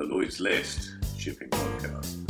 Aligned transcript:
a 0.00 0.04
Lloyd's 0.04 0.40
List 0.40 0.92
shipping 1.18 1.50
podcast. 1.50 2.24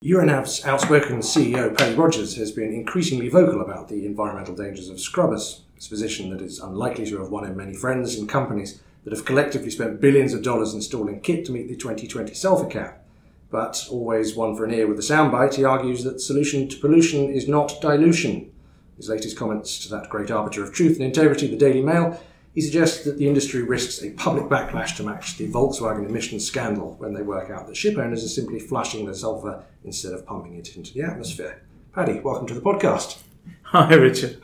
Euronav's 0.00 0.64
outspoken 0.64 1.18
CEO, 1.18 1.76
Paddy 1.76 1.96
Rogers, 1.96 2.36
has 2.36 2.52
been 2.52 2.72
increasingly 2.72 3.28
vocal 3.28 3.60
about 3.60 3.88
the 3.88 4.06
environmental 4.06 4.54
dangers 4.54 4.88
of 4.88 5.00
scrubbers. 5.00 5.62
A 5.76 5.88
position 5.88 6.30
that 6.30 6.40
is 6.40 6.60
unlikely 6.60 7.06
to 7.06 7.18
have 7.18 7.30
won 7.30 7.46
him 7.46 7.56
many 7.56 7.74
friends 7.74 8.16
in 8.16 8.28
companies 8.28 8.80
that 9.02 9.12
have 9.12 9.24
collectively 9.24 9.70
spent 9.70 10.00
billions 10.00 10.34
of 10.34 10.42
dollars 10.42 10.72
installing 10.72 11.20
kit 11.20 11.44
to 11.46 11.52
meet 11.52 11.68
the 11.68 11.76
2020 11.76 12.34
sulphur 12.34 12.68
cap. 12.68 13.04
But 13.50 13.86
always 13.90 14.36
one 14.36 14.54
for 14.54 14.66
an 14.66 14.74
ear 14.74 14.86
with 14.86 14.98
a 15.00 15.02
soundbite, 15.02 15.54
he 15.54 15.64
argues 15.64 16.04
that 16.04 16.14
the 16.14 16.20
solution 16.20 16.68
to 16.68 16.76
pollution 16.76 17.28
is 17.28 17.48
not 17.48 17.80
dilution. 17.80 18.52
His 18.96 19.08
latest 19.08 19.36
comments 19.36 19.80
to 19.80 19.88
that 19.90 20.10
great 20.10 20.30
arbiter 20.30 20.62
of 20.62 20.72
truth 20.72 20.96
and 20.96 21.04
integrity, 21.04 21.48
the 21.48 21.56
Daily 21.56 21.82
Mail, 21.82 22.20
he 22.58 22.62
suggests 22.62 23.04
that 23.04 23.18
the 23.18 23.28
industry 23.28 23.62
risks 23.62 24.02
a 24.02 24.10
public 24.14 24.46
backlash 24.46 24.96
to 24.96 25.04
match 25.04 25.36
the 25.36 25.46
Volkswagen 25.46 26.08
emissions 26.08 26.44
scandal 26.44 26.96
when 26.98 27.14
they 27.14 27.22
work 27.22 27.50
out 27.50 27.68
that 27.68 27.76
ship 27.76 27.96
owners 27.96 28.24
are 28.24 28.28
simply 28.28 28.58
flushing 28.58 29.06
the 29.06 29.14
sulphur 29.14 29.62
instead 29.84 30.12
of 30.12 30.26
pumping 30.26 30.56
it 30.56 30.74
into 30.74 30.92
the 30.92 31.02
atmosphere. 31.02 31.62
Paddy, 31.94 32.18
welcome 32.18 32.48
to 32.48 32.54
the 32.54 32.60
podcast. 32.60 33.22
Hi, 33.62 33.94
Richard. 33.94 34.42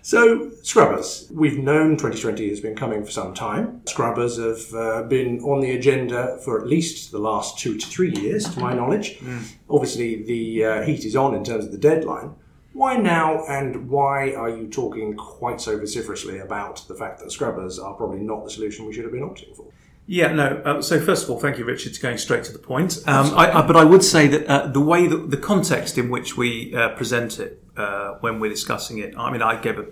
So, 0.00 0.50
scrubbers. 0.62 1.30
We've 1.30 1.58
known 1.58 1.98
2020 1.98 2.48
has 2.48 2.60
been 2.60 2.74
coming 2.74 3.04
for 3.04 3.10
some 3.10 3.34
time. 3.34 3.82
Scrubbers 3.86 4.38
have 4.38 4.74
uh, 4.74 5.02
been 5.02 5.40
on 5.40 5.60
the 5.60 5.72
agenda 5.72 6.38
for 6.42 6.58
at 6.58 6.66
least 6.66 7.12
the 7.12 7.18
last 7.18 7.58
two 7.58 7.76
to 7.76 7.86
three 7.86 8.14
years, 8.14 8.48
to 8.54 8.60
my 8.60 8.72
knowledge. 8.72 9.20
Obviously, 9.68 10.22
the 10.22 10.64
uh, 10.64 10.82
heat 10.84 11.04
is 11.04 11.14
on 11.14 11.34
in 11.34 11.44
terms 11.44 11.66
of 11.66 11.70
the 11.70 11.76
deadline. 11.76 12.34
Why 12.72 12.96
now, 12.96 13.44
and 13.46 13.88
why 13.88 14.32
are 14.32 14.48
you 14.48 14.68
talking 14.68 15.16
quite 15.16 15.60
so 15.60 15.76
vociferously 15.76 16.38
about 16.38 16.86
the 16.86 16.94
fact 16.94 17.18
that 17.20 17.32
scrubbers 17.32 17.78
are 17.78 17.94
probably 17.94 18.20
not 18.20 18.44
the 18.44 18.50
solution 18.50 18.86
we 18.86 18.92
should 18.92 19.04
have 19.04 19.12
been 19.12 19.28
opting 19.28 19.54
for? 19.56 19.66
Yeah, 20.06 20.32
no. 20.32 20.62
Uh, 20.64 20.82
so 20.82 21.00
first 21.00 21.24
of 21.24 21.30
all, 21.30 21.38
thank 21.38 21.58
you, 21.58 21.64
Richard, 21.64 21.96
for 21.96 22.02
going 22.02 22.18
straight 22.18 22.44
to 22.44 22.52
the 22.52 22.58
point. 22.58 22.98
Um, 23.06 23.32
I, 23.36 23.58
I, 23.58 23.66
but 23.66 23.76
I 23.76 23.84
would 23.84 24.04
say 24.04 24.28
that 24.28 24.46
uh, 24.46 24.66
the 24.66 24.80
way 24.80 25.06
that 25.06 25.30
the 25.30 25.36
context 25.36 25.98
in 25.98 26.10
which 26.10 26.36
we 26.36 26.74
uh, 26.74 26.90
present 26.90 27.38
it 27.38 27.62
uh, 27.76 28.14
when 28.20 28.40
we're 28.40 28.50
discussing 28.50 28.98
it. 28.98 29.14
I 29.16 29.30
mean, 29.30 29.42
I 29.42 29.60
gave 29.60 29.78
a, 29.78 29.86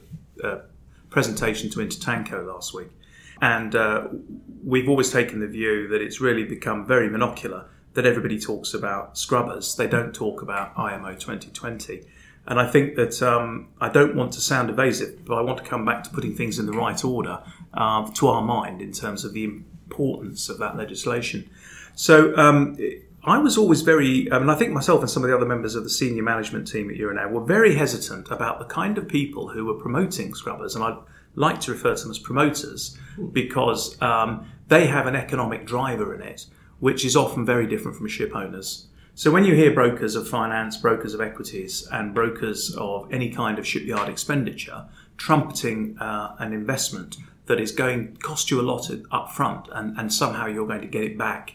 a 0.46 0.62
presentation 1.10 1.70
to 1.70 1.78
Intertanko 1.78 2.46
last 2.46 2.74
week, 2.74 2.88
and 3.40 3.74
uh, 3.74 4.08
we've 4.64 4.88
always 4.88 5.10
taken 5.10 5.40
the 5.40 5.46
view 5.46 5.88
that 5.88 6.00
it's 6.00 6.20
really 6.20 6.44
become 6.44 6.86
very 6.86 7.08
monocular. 7.08 7.66
That 7.94 8.06
everybody 8.06 8.38
talks 8.38 8.74
about 8.74 9.18
scrubbers, 9.18 9.74
they 9.74 9.88
don't 9.88 10.14
talk 10.14 10.42
about 10.42 10.78
IMO 10.78 11.14
2020. 11.14 12.02
And 12.48 12.58
I 12.58 12.66
think 12.66 12.96
that 12.96 13.22
um, 13.22 13.68
I 13.78 13.90
don't 13.90 14.16
want 14.16 14.32
to 14.32 14.40
sound 14.40 14.70
evasive, 14.70 15.26
but 15.26 15.34
I 15.36 15.42
want 15.42 15.58
to 15.58 15.64
come 15.64 15.84
back 15.84 16.02
to 16.04 16.10
putting 16.10 16.34
things 16.34 16.58
in 16.58 16.64
the 16.64 16.72
right 16.72 17.04
order 17.04 17.42
uh, 17.74 18.10
to 18.10 18.28
our 18.28 18.42
mind 18.42 18.80
in 18.80 18.90
terms 18.90 19.22
of 19.22 19.34
the 19.34 19.44
importance 19.44 20.48
of 20.48 20.58
that 20.58 20.74
legislation. 20.74 21.50
So 21.94 22.34
um, 22.36 22.78
I 23.22 23.36
was 23.36 23.58
always 23.58 23.82
very, 23.82 24.32
I 24.32 24.38
mean, 24.38 24.48
I 24.48 24.54
think 24.54 24.72
myself 24.72 25.02
and 25.02 25.10
some 25.10 25.22
of 25.22 25.28
the 25.28 25.36
other 25.36 25.44
members 25.44 25.74
of 25.74 25.84
the 25.84 25.90
senior 25.90 26.22
management 26.22 26.66
team 26.66 26.88
at 26.88 26.96
Euronav 26.96 27.30
were 27.30 27.44
very 27.44 27.74
hesitant 27.74 28.30
about 28.30 28.58
the 28.58 28.64
kind 28.64 28.96
of 28.96 29.06
people 29.06 29.48
who 29.48 29.66
were 29.66 29.74
promoting 29.74 30.34
scrubbers, 30.34 30.74
and 30.74 30.82
I'd 30.82 30.96
like 31.34 31.60
to 31.62 31.72
refer 31.72 31.94
to 31.94 32.02
them 32.02 32.10
as 32.10 32.18
promoters 32.18 32.96
because 33.32 34.00
um, 34.00 34.50
they 34.68 34.86
have 34.86 35.06
an 35.06 35.14
economic 35.14 35.66
driver 35.66 36.14
in 36.14 36.22
it, 36.22 36.46
which 36.80 37.04
is 37.04 37.14
often 37.14 37.44
very 37.44 37.66
different 37.66 37.98
from 37.98 38.08
ship 38.08 38.34
owners. 38.34 38.87
So 39.18 39.32
when 39.32 39.44
you 39.44 39.56
hear 39.56 39.74
brokers 39.74 40.14
of 40.14 40.28
finance, 40.28 40.76
brokers 40.76 41.12
of 41.12 41.20
equities, 41.20 41.88
and 41.90 42.14
brokers 42.14 42.72
of 42.76 43.12
any 43.12 43.30
kind 43.30 43.58
of 43.58 43.66
shipyard 43.66 44.08
expenditure 44.08 44.84
trumpeting 45.16 45.98
uh, 45.98 46.36
an 46.38 46.52
investment 46.52 47.16
that 47.46 47.58
is 47.58 47.72
going 47.72 48.14
to 48.14 48.20
cost 48.20 48.48
you 48.48 48.60
a 48.60 48.62
lot 48.62 48.88
up 49.10 49.32
front, 49.32 49.66
and, 49.72 49.98
and 49.98 50.14
somehow 50.14 50.46
you're 50.46 50.68
going 50.68 50.82
to 50.82 50.86
get 50.86 51.02
it 51.02 51.18
back 51.18 51.54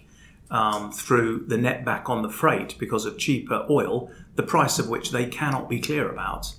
um, 0.52 0.92
through 0.92 1.46
the 1.48 1.58
net 1.58 1.86
back 1.86 2.10
on 2.10 2.22
the 2.22 2.30
freight 2.30 2.78
because 2.80 3.06
of 3.06 3.18
cheaper 3.18 3.66
oil, 3.70 4.12
the 4.36 4.44
price 4.44 4.78
of 4.78 4.90
which 4.90 5.12
they 5.12 5.26
cannot 5.26 5.70
be 5.70 5.80
clear 5.80 6.12
about. 6.12 6.54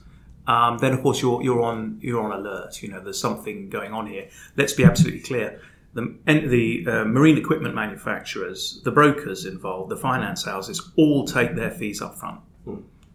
Um, 0.46 0.78
then 0.78 0.94
of 0.94 1.02
course 1.02 1.20
you're 1.20 1.42
you're 1.42 1.62
on 1.62 1.98
you're 2.00 2.22
on 2.22 2.32
alert. 2.32 2.82
You 2.82 2.88
know 2.88 3.00
there's 3.00 3.20
something 3.20 3.68
going 3.68 3.92
on 3.92 4.06
here. 4.06 4.30
Let's 4.56 4.72
be 4.72 4.84
absolutely 4.84 5.20
clear. 5.20 5.60
The, 5.94 6.18
the 6.26 6.86
uh, 6.90 7.04
marine 7.04 7.38
equipment 7.38 7.74
manufacturers, 7.74 8.80
the 8.84 8.90
brokers 8.90 9.44
involved, 9.46 9.90
the 9.90 9.96
finance 9.96 10.44
houses, 10.44 10.90
all 10.96 11.24
take 11.24 11.54
their 11.54 11.70
fees 11.70 12.02
up 12.02 12.18
front. 12.18 12.40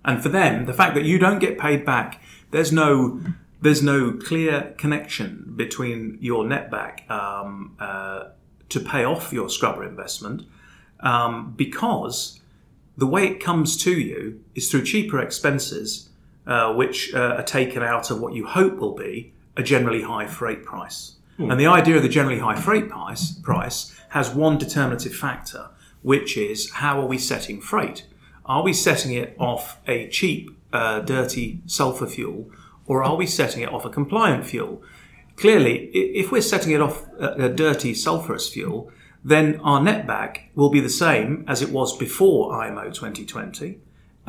And 0.05 0.23
for 0.23 0.29
them, 0.29 0.65
the 0.65 0.73
fact 0.73 0.95
that 0.95 1.03
you 1.03 1.19
don't 1.19 1.39
get 1.39 1.59
paid 1.59 1.85
back, 1.85 2.21
there's 2.51 2.71
no 2.71 3.21
there's 3.61 3.83
no 3.83 4.13
clear 4.13 4.73
connection 4.77 5.53
between 5.55 6.17
your 6.21 6.45
netback 6.45 7.09
um, 7.11 7.75
uh, 7.79 8.29
to 8.69 8.79
pay 8.79 9.03
off 9.03 9.33
your 9.33 9.49
scrubber 9.49 9.83
investment 9.83 10.43
um, 11.01 11.53
because 11.57 12.39
the 12.97 13.07
way 13.07 13.27
it 13.27 13.43
comes 13.43 13.75
to 13.83 13.91
you 13.91 14.41
is 14.55 14.69
through 14.69 14.83
cheaper 14.83 15.19
expenses, 15.19 16.09
uh, 16.47 16.73
which 16.73 17.13
uh, 17.13 17.35
are 17.37 17.43
taken 17.43 17.83
out 17.83 18.11
of 18.11 18.21
what 18.21 18.33
you 18.33 18.45
hope 18.45 18.77
will 18.77 18.95
be 18.95 19.33
a 19.57 19.63
generally 19.63 20.01
high 20.01 20.27
freight 20.27 20.63
price. 20.63 21.15
And 21.39 21.59
the 21.59 21.67
idea 21.67 21.95
of 21.95 22.03
the 22.03 22.09
generally 22.09 22.39
high 22.39 22.59
freight 22.59 22.89
price, 22.89 23.31
price 23.31 23.95
has 24.09 24.29
one 24.29 24.57
determinative 24.57 25.15
factor, 25.15 25.69
which 26.01 26.37
is 26.37 26.69
how 26.71 26.99
are 26.99 27.05
we 27.05 27.17
setting 27.17 27.61
freight? 27.61 28.05
Are 28.45 28.63
we 28.63 28.73
setting 28.73 29.13
it 29.13 29.35
off 29.39 29.79
a 29.87 30.09
cheap, 30.09 30.49
uh, 30.73 30.99
dirty 30.99 31.61
sulfur 31.65 32.07
fuel, 32.07 32.51
or 32.85 33.03
are 33.03 33.15
we 33.15 33.25
setting 33.25 33.61
it 33.61 33.71
off 33.71 33.85
a 33.85 33.89
compliant 33.89 34.45
fuel? 34.45 34.81
Clearly, 35.37 35.85
if 35.93 36.31
we're 36.31 36.41
setting 36.41 36.73
it 36.73 36.81
off 36.81 37.05
a 37.17 37.47
dirty 37.47 37.93
sulfurous 37.93 38.51
fuel, 38.51 38.91
then 39.23 39.59
our 39.61 39.79
netback 39.79 40.49
will 40.55 40.69
be 40.69 40.81
the 40.81 40.89
same 40.89 41.45
as 41.47 41.61
it 41.61 41.69
was 41.69 41.95
before 41.95 42.53
IMO 42.61 42.89
2020. 42.89 43.79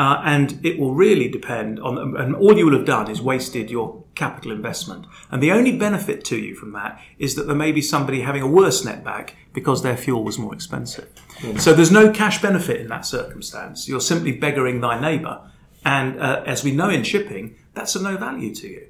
Uh, 0.00 0.22
and 0.24 0.64
it 0.64 0.78
will 0.78 0.94
really 0.94 1.28
depend 1.28 1.78
on, 1.78 2.16
and 2.16 2.34
all 2.34 2.56
you 2.56 2.64
will 2.64 2.72
have 2.72 2.86
done 2.86 3.10
is 3.10 3.20
wasted 3.20 3.70
your 3.70 4.02
capital 4.14 4.50
investment. 4.50 5.04
And 5.30 5.42
the 5.42 5.52
only 5.52 5.76
benefit 5.76 6.24
to 6.24 6.38
you 6.38 6.54
from 6.54 6.72
that 6.72 6.98
is 7.18 7.34
that 7.34 7.46
there 7.46 7.54
may 7.54 7.70
be 7.70 7.82
somebody 7.82 8.22
having 8.22 8.40
a 8.40 8.46
worse 8.46 8.82
netback 8.82 9.32
because 9.52 9.82
their 9.82 9.98
fuel 9.98 10.24
was 10.24 10.38
more 10.38 10.54
expensive. 10.54 11.10
So 11.58 11.74
there's 11.74 11.90
no 11.90 12.10
cash 12.10 12.40
benefit 12.40 12.80
in 12.80 12.88
that 12.88 13.04
circumstance. 13.04 13.90
You're 13.90 14.00
simply 14.00 14.40
beggaring 14.40 14.80
thy 14.80 14.98
neighbour. 14.98 15.50
And 15.84 16.18
uh, 16.18 16.44
as 16.46 16.64
we 16.64 16.72
know 16.72 16.88
in 16.88 17.02
shipping, 17.02 17.56
that's 17.74 17.94
of 17.94 18.00
no 18.00 18.16
value 18.16 18.54
to 18.54 18.68
you. 18.68 18.86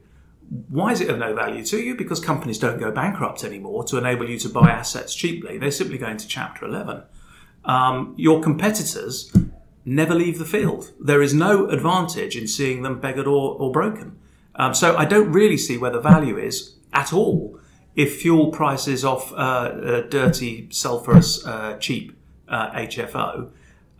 Why 0.68 0.92
is 0.92 1.00
it 1.00 1.10
of 1.10 1.18
no 1.18 1.34
value 1.34 1.64
to 1.64 1.80
you? 1.80 1.96
Because 1.96 2.20
companies 2.20 2.60
don't 2.60 2.78
go 2.78 2.92
bankrupt 2.92 3.42
anymore 3.42 3.82
to 3.86 3.98
enable 3.98 4.30
you 4.30 4.38
to 4.38 4.48
buy 4.48 4.70
assets 4.70 5.16
cheaply. 5.16 5.58
They're 5.58 5.72
simply 5.72 5.98
going 5.98 6.18
to 6.18 6.28
Chapter 6.28 6.66
11. 6.66 7.02
Um, 7.64 8.14
your 8.16 8.40
competitors 8.40 9.32
never 9.84 10.14
leave 10.14 10.38
the 10.38 10.44
field. 10.44 10.92
There 11.00 11.22
is 11.22 11.32
no 11.32 11.68
advantage 11.68 12.36
in 12.36 12.46
seeing 12.46 12.82
them 12.82 13.00
beggared 13.00 13.26
or, 13.26 13.56
or 13.58 13.72
broken. 13.72 14.18
Um, 14.54 14.74
so 14.74 14.96
I 14.96 15.04
don't 15.04 15.32
really 15.32 15.56
see 15.56 15.78
where 15.78 15.90
the 15.90 16.00
value 16.00 16.36
is 16.36 16.74
at 16.92 17.12
all 17.12 17.58
if 17.96 18.20
fuel 18.20 18.50
prices 18.50 19.04
off 19.04 19.32
uh, 19.32 19.36
uh, 19.36 20.00
dirty, 20.02 20.68
sulphurous, 20.70 21.44
uh, 21.46 21.76
cheap 21.78 22.16
HFO. 22.48 23.50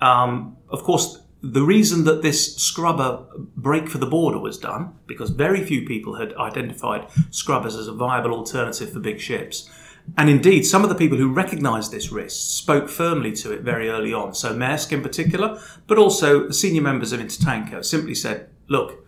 Um, 0.00 0.56
of 0.68 0.82
course, 0.82 1.20
the 1.42 1.62
reason 1.62 2.04
that 2.04 2.22
this 2.22 2.56
scrubber 2.56 3.24
break 3.56 3.88
for 3.88 3.98
the 3.98 4.06
border 4.06 4.38
was 4.38 4.58
done, 4.58 4.94
because 5.06 5.30
very 5.30 5.64
few 5.64 5.86
people 5.86 6.14
had 6.16 6.34
identified 6.34 7.06
scrubbers 7.30 7.76
as 7.76 7.88
a 7.88 7.92
viable 7.92 8.32
alternative 8.32 8.92
for 8.92 9.00
big 9.00 9.20
ships. 9.20 9.70
And 10.16 10.28
indeed, 10.28 10.64
some 10.64 10.82
of 10.82 10.88
the 10.88 10.94
people 10.94 11.18
who 11.18 11.32
recognised 11.32 11.92
this 11.92 12.10
risk 12.10 12.58
spoke 12.58 12.88
firmly 12.88 13.32
to 13.36 13.52
it 13.52 13.62
very 13.62 13.88
early 13.88 14.12
on. 14.12 14.34
So 14.34 14.54
Maersk 14.54 14.92
in 14.92 15.02
particular, 15.02 15.60
but 15.86 15.98
also 15.98 16.46
the 16.46 16.54
senior 16.54 16.82
members 16.82 17.12
of 17.12 17.20
Intertanko 17.20 17.84
simply 17.84 18.14
said, 18.14 18.48
look, 18.68 19.06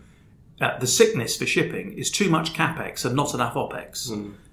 uh, 0.61 0.77
the 0.79 0.87
sickness 0.87 1.35
for 1.35 1.45
shipping 1.45 1.93
is 1.93 2.09
too 2.09 2.29
much 2.29 2.53
capex 2.53 3.05
and 3.05 3.15
not 3.15 3.33
enough 3.33 3.55
opex, 3.55 4.09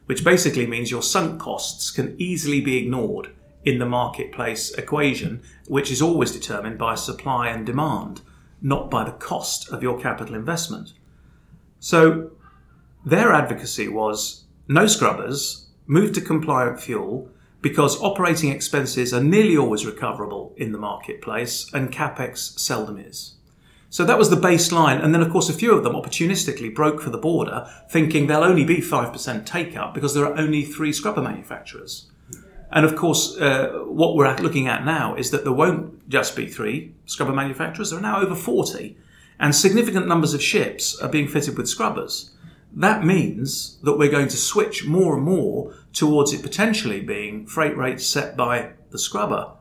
which 0.07 0.25
basically 0.25 0.67
means 0.67 0.91
your 0.91 1.03
sunk 1.03 1.41
costs 1.41 1.91
can 1.91 2.17
easily 2.19 2.61
be 2.61 2.79
ignored 2.79 3.31
in 3.65 3.79
the 3.79 3.87
marketplace 3.87 4.73
equation, 4.73 5.43
which 5.69 5.91
is 5.91 6.03
always 6.03 6.33
determined 6.33 6.79
by 6.79 6.95
supply 6.95 7.49
and 7.49 7.67
demand, 7.67 8.23
not 8.63 8.91
by 8.91 9.05
the 9.05 9.13
cost 9.13 9.71
of 9.71 9.83
your 9.83 10.01
capital 10.01 10.35
investment. 10.35 10.95
So 11.79 12.33
their 13.05 13.33
advocacy 13.33 13.89
was 13.89 14.45
no 14.67 14.87
scrubbers, 14.87 15.69
move 15.91 16.13
to 16.13 16.21
compliant 16.21 16.81
fuel 16.81 17.29
because 17.61 18.01
operating 18.01 18.51
expenses 18.51 19.13
are 19.13 19.23
nearly 19.23 19.57
always 19.57 19.85
recoverable 19.85 20.55
in 20.57 20.71
the 20.71 20.79
marketplace 20.79 21.69
and 21.75 21.93
capex 21.93 22.57
seldom 22.61 22.97
is. 22.97 23.35
So 23.91 24.05
that 24.05 24.17
was 24.17 24.31
the 24.31 24.37
baseline. 24.37 25.03
And 25.03 25.13
then, 25.13 25.21
of 25.21 25.33
course, 25.33 25.49
a 25.49 25.53
few 25.53 25.73
of 25.75 25.83
them 25.83 25.95
opportunistically 25.95 26.73
broke 26.73 27.01
for 27.01 27.11
the 27.11 27.19
border, 27.19 27.69
thinking 27.91 28.29
there'll 28.29 28.45
only 28.45 28.65
be 28.65 28.77
5% 28.77 29.45
take 29.45 29.77
up 29.77 29.93
because 29.93 30.15
there 30.15 30.25
are 30.25 30.39
only 30.39 30.65
three 30.65 30.93
scrubber 30.93 31.23
manufacturers. 31.23 32.07
And 32.71 32.87
of 32.87 32.95
course, 32.95 33.37
uh, 33.39 33.81
what 33.85 34.15
we're 34.15 34.33
looking 34.37 34.69
at 34.69 34.85
now 34.85 35.17
is 35.17 35.33
that 35.33 35.43
there 35.43 35.53
won't 35.53 36.09
just 36.09 36.37
be 36.37 36.47
three 36.47 36.95
scrubber 37.07 37.33
manufacturers, 37.33 37.91
there 37.91 37.99
are 37.99 38.03
now 38.03 38.21
over 38.21 38.37
40. 38.37 38.97
And 39.41 39.57
significant 39.57 40.07
numbers 40.07 40.35
of 40.35 40.43
ships 40.43 40.97
are 41.01 41.09
being 41.09 41.27
fitted 41.27 41.59
with 41.59 41.69
scrubbers. 41.69 42.31
That 42.73 43.05
means 43.05 43.79
that 43.83 43.99
we're 43.99 44.11
going 44.11 44.29
to 44.29 44.37
switch 44.37 44.87
more 44.87 45.17
and 45.17 45.25
more 45.25 45.75
towards 45.93 46.33
it 46.33 46.43
potentially 46.43 47.01
being 47.01 47.47
freight 47.47 47.77
rates 47.77 48.07
set 48.07 48.37
by 48.37 48.73
the 48.91 48.99
scrubber 48.99 49.53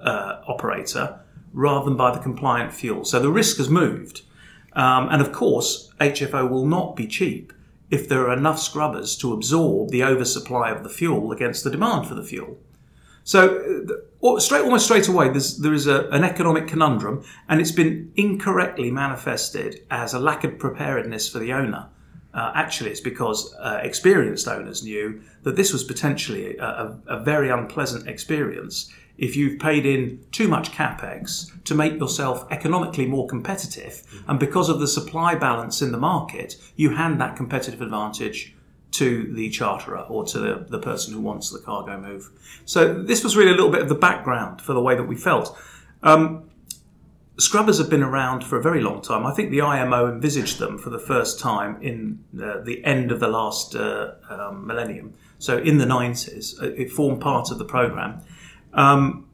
uh, 0.00 0.40
operator 0.46 1.20
rather 1.52 1.84
than 1.86 1.96
by 1.96 2.12
the 2.12 2.20
compliant 2.20 2.72
fuel. 2.72 3.04
So 3.04 3.18
the 3.18 3.30
risk 3.30 3.58
has 3.58 3.68
moved. 3.68 4.22
Um, 4.72 5.08
and 5.10 5.22
of 5.22 5.32
course, 5.32 5.90
HFO 6.00 6.48
will 6.50 6.66
not 6.66 6.96
be 6.96 7.06
cheap 7.06 7.52
if 7.90 8.08
there 8.08 8.28
are 8.28 8.32
enough 8.32 8.60
scrubbers 8.60 9.16
to 9.16 9.32
absorb 9.32 9.90
the 9.90 10.04
oversupply 10.04 10.70
of 10.70 10.82
the 10.82 10.90
fuel 10.90 11.32
against 11.32 11.64
the 11.64 11.70
demand 11.70 12.06
for 12.06 12.14
the 12.14 12.22
fuel. 12.22 12.58
So, 13.24 13.98
uh, 14.22 14.38
straight, 14.38 14.62
almost 14.62 14.84
straight 14.84 15.08
away, 15.08 15.30
there 15.30 15.72
is 15.72 15.86
a, 15.86 16.08
an 16.10 16.24
economic 16.24 16.68
conundrum, 16.68 17.24
and 17.48 17.60
it's 17.60 17.72
been 17.72 18.12
incorrectly 18.16 18.90
manifested 18.90 19.84
as 19.90 20.14
a 20.14 20.20
lack 20.20 20.44
of 20.44 20.58
preparedness 20.58 21.28
for 21.28 21.38
the 21.38 21.52
owner. 21.52 21.88
Uh, 22.36 22.52
actually, 22.54 22.90
it's 22.90 23.00
because 23.00 23.54
uh, 23.54 23.80
experienced 23.82 24.46
owners 24.46 24.84
knew 24.84 25.22
that 25.42 25.56
this 25.56 25.72
was 25.72 25.82
potentially 25.82 26.58
a, 26.58 26.64
a, 26.64 26.98
a, 27.06 27.20
very 27.20 27.48
unpleasant 27.48 28.06
experience 28.06 28.92
if 29.16 29.34
you've 29.34 29.58
paid 29.58 29.86
in 29.86 30.22
too 30.32 30.46
much 30.46 30.70
capex 30.70 31.50
to 31.64 31.74
make 31.74 31.94
yourself 31.98 32.46
economically 32.50 33.06
more 33.06 33.26
competitive, 33.26 33.92
mm-hmm. 33.94 34.30
and 34.30 34.38
because 34.38 34.68
of 34.68 34.80
the 34.80 34.86
supply 34.86 35.34
balance 35.34 35.80
in 35.80 35.92
the 35.92 35.98
market, 35.98 36.56
you 36.76 36.90
hand 36.90 37.18
that 37.22 37.36
competitive 37.36 37.80
advantage 37.80 38.54
to 38.90 39.32
the 39.34 39.48
charterer 39.48 40.04
or 40.10 40.24
to 40.24 40.38
the, 40.38 40.66
the 40.68 40.78
person 40.78 41.14
who 41.14 41.20
wants 41.20 41.50
the 41.50 41.58
cargo 41.58 41.98
move. 41.98 42.28
So 42.66 43.02
this 43.02 43.24
was 43.24 43.34
really 43.34 43.52
a 43.52 43.54
little 43.54 43.72
bit 43.72 43.80
of 43.80 43.88
the 43.88 43.94
background 43.94 44.60
for 44.60 44.74
the 44.74 44.82
way 44.82 44.94
that 44.94 45.04
we 45.04 45.16
felt. 45.16 45.56
Um, 46.02 46.50
scrubbers 47.38 47.78
have 47.78 47.90
been 47.90 48.02
around 48.02 48.44
for 48.44 48.58
a 48.58 48.62
very 48.62 48.80
long 48.80 49.02
time. 49.02 49.26
I 49.26 49.32
think 49.32 49.50
the 49.50 49.60
IMO 49.60 50.10
envisaged 50.10 50.58
them 50.58 50.78
for 50.78 50.90
the 50.90 50.98
first 50.98 51.38
time 51.38 51.80
in 51.82 52.24
uh, 52.42 52.60
the 52.60 52.84
end 52.84 53.12
of 53.12 53.20
the 53.20 53.28
last 53.28 53.74
uh, 53.74 54.14
um, 54.28 54.66
millennium. 54.66 55.14
So 55.38 55.58
in 55.58 55.78
the 55.78 55.84
90s, 55.84 56.60
uh, 56.62 56.72
it 56.76 56.90
formed 56.90 57.20
part 57.20 57.50
of 57.50 57.58
the 57.58 57.64
program. 57.64 58.22
Um, 58.72 59.28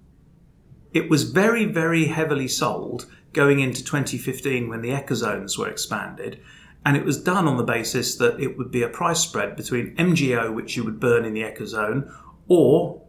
it 0.93 1.09
was 1.09 1.25
very, 1.25 1.65
very 1.65 2.07
heavily 2.07 2.49
sold 2.49 3.07
going 3.33 3.61
into 3.61 3.83
2015 3.85 4.69
when 4.69 4.83
the 4.83 4.91
ecozones 4.91 5.57
were 5.57 5.69
expanded. 5.69 6.41
And 6.85 6.97
it 6.97 7.05
was 7.05 7.23
done 7.23 7.47
on 7.47 7.57
the 7.57 7.65
basis 7.65 8.17
that 8.17 8.41
it 8.41 8.59
would 8.59 8.71
be 8.71 8.83
a 8.83 8.89
price 8.89 9.21
spread 9.21 9.57
between 9.57 9.95
MGO, 9.97 10.53
which 10.53 10.77
you 10.77 10.85
would 10.85 10.99
burn 10.99 11.25
in 11.25 11.33
the 11.33 11.43
ecozone, 11.43 12.13
or 12.49 13.03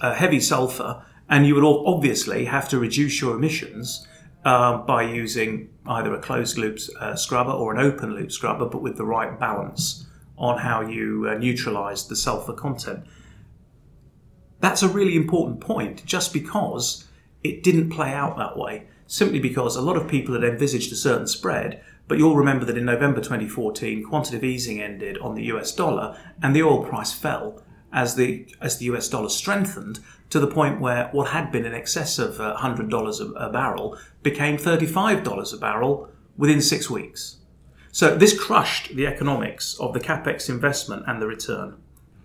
uh, 0.00 0.14
heavy 0.14 0.40
sulfur. 0.40 1.04
And 1.30 1.46
you 1.46 1.54
would 1.54 1.64
obviously 1.64 2.44
have 2.46 2.68
to 2.70 2.78
reduce 2.78 3.20
your 3.20 3.36
emissions 3.36 4.06
uh, 4.44 4.78
by 4.78 5.02
using 5.02 5.70
either 5.86 6.12
a 6.12 6.20
closed 6.20 6.58
loop 6.58 6.78
uh, 6.98 7.14
scrubber 7.14 7.52
or 7.52 7.72
an 7.72 7.80
open 7.80 8.14
loop 8.14 8.32
scrubber, 8.32 8.66
but 8.66 8.82
with 8.82 8.96
the 8.96 9.04
right 9.04 9.38
balance 9.38 10.06
on 10.36 10.58
how 10.58 10.80
you 10.80 11.28
uh, 11.28 11.34
neutralize 11.34 12.08
the 12.08 12.16
sulfur 12.16 12.52
content. 12.52 13.04
That's 14.58 14.82
a 14.82 14.88
really 14.88 15.14
important 15.14 15.60
point, 15.60 16.04
just 16.04 16.32
because 16.32 17.06
it 17.44 17.62
didn't 17.62 17.90
play 17.90 18.12
out 18.12 18.36
that 18.36 18.58
way, 18.58 18.88
simply 19.06 19.38
because 19.38 19.76
a 19.76 19.82
lot 19.82 19.96
of 19.96 20.08
people 20.08 20.34
had 20.34 20.44
envisaged 20.44 20.92
a 20.92 20.96
certain 20.96 21.26
spread. 21.26 21.82
But 22.08 22.18
you'll 22.18 22.36
remember 22.36 22.64
that 22.64 22.76
in 22.76 22.84
November 22.84 23.20
2014, 23.20 24.02
quantitative 24.04 24.42
easing 24.42 24.82
ended 24.82 25.16
on 25.18 25.36
the 25.36 25.44
US 25.44 25.72
dollar 25.72 26.18
and 26.42 26.56
the 26.56 26.62
oil 26.62 26.84
price 26.84 27.12
fell 27.12 27.62
as 27.92 28.16
the, 28.16 28.46
as 28.60 28.78
the 28.78 28.86
US 28.86 29.08
dollar 29.08 29.28
strengthened 29.28 30.00
to 30.30 30.40
the 30.40 30.46
point 30.46 30.80
where 30.80 31.08
what 31.12 31.30
had 31.30 31.52
been 31.52 31.64
in 31.64 31.74
excess 31.74 32.18
of 32.18 32.36
$100 32.36 32.92
uh, 32.92 33.24
a, 33.24 33.48
a 33.48 33.52
barrel 33.52 33.98
became 34.22 34.56
$35 34.56 35.52
a 35.52 35.56
barrel 35.58 36.08
within 36.36 36.60
six 36.60 36.88
weeks. 36.88 37.36
So 37.92 38.16
this 38.16 38.38
crushed 38.38 38.94
the 38.94 39.06
economics 39.06 39.74
of 39.80 39.92
the 39.92 40.00
capex 40.00 40.48
investment 40.48 41.04
and 41.06 41.20
the 41.20 41.26
return 41.26 41.76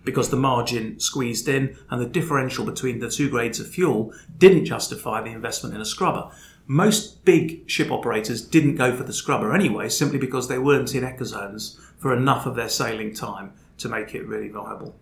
because 0.04 0.30
the 0.30 0.36
margin 0.36 1.00
squeezed 1.00 1.48
in 1.48 1.76
and 1.90 2.00
the 2.00 2.06
differential 2.06 2.64
between 2.64 3.00
the 3.00 3.10
two 3.10 3.28
grades 3.28 3.58
of 3.58 3.68
fuel 3.68 4.14
didn't 4.38 4.64
justify 4.64 5.20
the 5.20 5.32
investment 5.32 5.74
in 5.74 5.80
a 5.80 5.84
scrubber. 5.84 6.30
Most 6.68 7.24
big 7.24 7.68
ship 7.68 7.90
operators 7.90 8.40
didn't 8.40 8.76
go 8.76 8.96
for 8.96 9.02
the 9.02 9.12
scrubber 9.12 9.52
anyway, 9.52 9.88
simply 9.88 10.18
because 10.18 10.46
they 10.46 10.58
weren't 10.58 10.94
in 10.94 11.02
ecozones 11.02 11.76
for 11.98 12.14
enough 12.14 12.46
of 12.46 12.54
their 12.54 12.68
sailing 12.68 13.12
time 13.12 13.52
to 13.78 13.88
make 13.88 14.14
it 14.14 14.26
really 14.26 14.48
viable. 14.48 14.94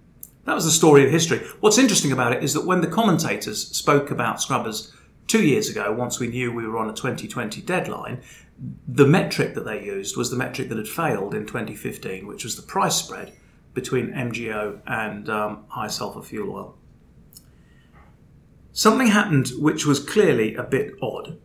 That 0.44 0.54
was 0.54 0.64
the 0.64 0.70
story 0.70 1.04
of 1.04 1.10
history. 1.10 1.38
What's 1.60 1.78
interesting 1.78 2.12
about 2.12 2.32
it 2.32 2.44
is 2.44 2.52
that 2.54 2.66
when 2.66 2.80
the 2.80 2.86
commentators 2.86 3.68
spoke 3.68 4.10
about 4.10 4.42
scrubbers 4.42 4.92
two 5.26 5.44
years 5.44 5.70
ago, 5.70 5.92
once 5.92 6.20
we 6.20 6.28
knew 6.28 6.52
we 6.52 6.66
were 6.66 6.78
on 6.78 6.90
a 6.90 6.94
2020 6.94 7.62
deadline, 7.62 8.22
the 8.86 9.06
metric 9.06 9.54
that 9.54 9.64
they 9.64 9.82
used 9.82 10.16
was 10.16 10.30
the 10.30 10.36
metric 10.36 10.68
that 10.68 10.78
had 10.78 10.88
failed 10.88 11.34
in 11.34 11.46
2015, 11.46 12.26
which 12.26 12.44
was 12.44 12.56
the 12.56 12.62
price 12.62 12.96
spread 12.96 13.32
between 13.72 14.12
MGO 14.12 14.80
and 14.86 15.28
um, 15.28 15.64
high 15.68 15.88
sulfur 15.88 16.22
fuel 16.22 16.54
oil. 16.54 16.78
Something 18.72 19.08
happened 19.08 19.52
which 19.58 19.86
was 19.86 19.98
clearly 19.98 20.54
a 20.54 20.62
bit 20.62 20.94
odd, 21.00 21.38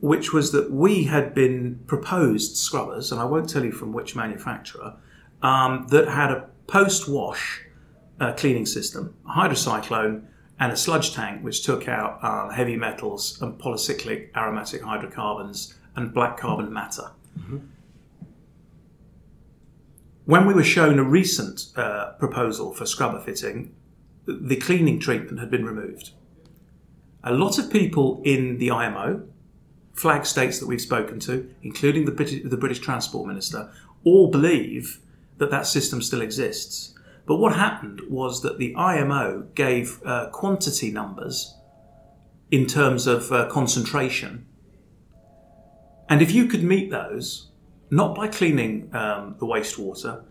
which 0.00 0.32
was 0.32 0.52
that 0.52 0.70
we 0.70 1.04
had 1.04 1.34
been 1.34 1.80
proposed 1.86 2.56
scrubbers, 2.56 3.12
and 3.12 3.20
I 3.20 3.24
won't 3.24 3.48
tell 3.48 3.64
you 3.64 3.72
from 3.72 3.92
which 3.92 4.16
manufacturer, 4.16 4.96
um, 5.42 5.86
that 5.90 6.08
had 6.08 6.30
a 6.30 6.48
post 6.66 7.08
wash 7.08 7.64
uh, 8.20 8.32
cleaning 8.34 8.66
system, 8.66 9.14
a 9.26 9.32
hydrocyclone, 9.32 10.24
and 10.60 10.72
a 10.72 10.76
sludge 10.76 11.14
tank 11.14 11.42
which 11.42 11.64
took 11.64 11.88
out 11.88 12.22
um, 12.22 12.50
heavy 12.50 12.76
metals 12.76 13.40
and 13.40 13.58
polycyclic 13.58 14.28
aromatic 14.36 14.82
hydrocarbons 14.82 15.74
and 15.96 16.12
black 16.12 16.36
carbon 16.36 16.72
matter. 16.72 17.10
Mm-hmm. 17.38 17.58
When 20.26 20.46
we 20.46 20.54
were 20.54 20.62
shown 20.62 20.98
a 20.98 21.02
recent 21.02 21.68
uh, 21.76 22.12
proposal 22.18 22.72
for 22.72 22.86
scrubber 22.86 23.20
fitting, 23.20 23.74
the 24.26 24.56
cleaning 24.56 25.00
treatment 25.00 25.40
had 25.40 25.50
been 25.50 25.64
removed. 25.64 26.10
A 27.24 27.32
lot 27.32 27.58
of 27.58 27.70
people 27.70 28.22
in 28.24 28.58
the 28.58 28.70
IMO, 28.70 29.26
flag 29.94 30.24
states 30.24 30.58
that 30.60 30.66
we've 30.66 30.80
spoken 30.80 31.18
to, 31.20 31.52
including 31.62 32.04
the 32.04 32.12
British, 32.12 32.42
the 32.44 32.56
British 32.56 32.78
Transport 32.78 33.26
Minister, 33.26 33.72
all 34.04 34.30
believe 34.30 35.00
that 35.38 35.50
that 35.50 35.66
system 35.66 36.00
still 36.00 36.22
exists. 36.22 36.94
But 37.30 37.38
what 37.38 37.54
happened 37.54 38.00
was 38.08 38.42
that 38.42 38.58
the 38.58 38.74
IMO 38.74 39.46
gave 39.54 40.04
uh, 40.04 40.30
quantity 40.30 40.90
numbers 40.90 41.54
in 42.50 42.66
terms 42.66 43.06
of 43.06 43.30
uh, 43.30 43.46
concentration. 43.46 44.46
And 46.08 46.22
if 46.22 46.32
you 46.32 46.46
could 46.46 46.64
meet 46.64 46.90
those, 46.90 47.52
not 47.88 48.16
by 48.16 48.26
cleaning 48.26 48.92
um, 48.92 49.36
the 49.38 49.46
wastewater, 49.46 50.24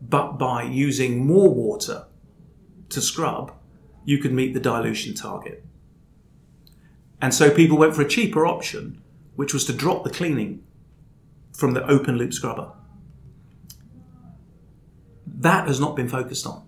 but 0.00 0.38
by 0.38 0.62
using 0.62 1.26
more 1.26 1.52
water 1.52 2.04
to 2.90 3.00
scrub, 3.00 3.52
you 4.04 4.18
could 4.18 4.32
meet 4.32 4.54
the 4.54 4.60
dilution 4.60 5.12
target. 5.12 5.64
And 7.20 7.34
so 7.34 7.50
people 7.50 7.76
went 7.76 7.96
for 7.96 8.02
a 8.02 8.08
cheaper 8.08 8.46
option, 8.46 9.02
which 9.34 9.52
was 9.52 9.64
to 9.64 9.72
drop 9.72 10.04
the 10.04 10.10
cleaning 10.10 10.62
from 11.52 11.74
the 11.74 11.84
open 11.90 12.16
loop 12.16 12.32
scrubber. 12.32 12.70
That 15.44 15.68
has 15.68 15.78
not 15.78 15.94
been 15.94 16.08
focused 16.08 16.46
on. 16.46 16.66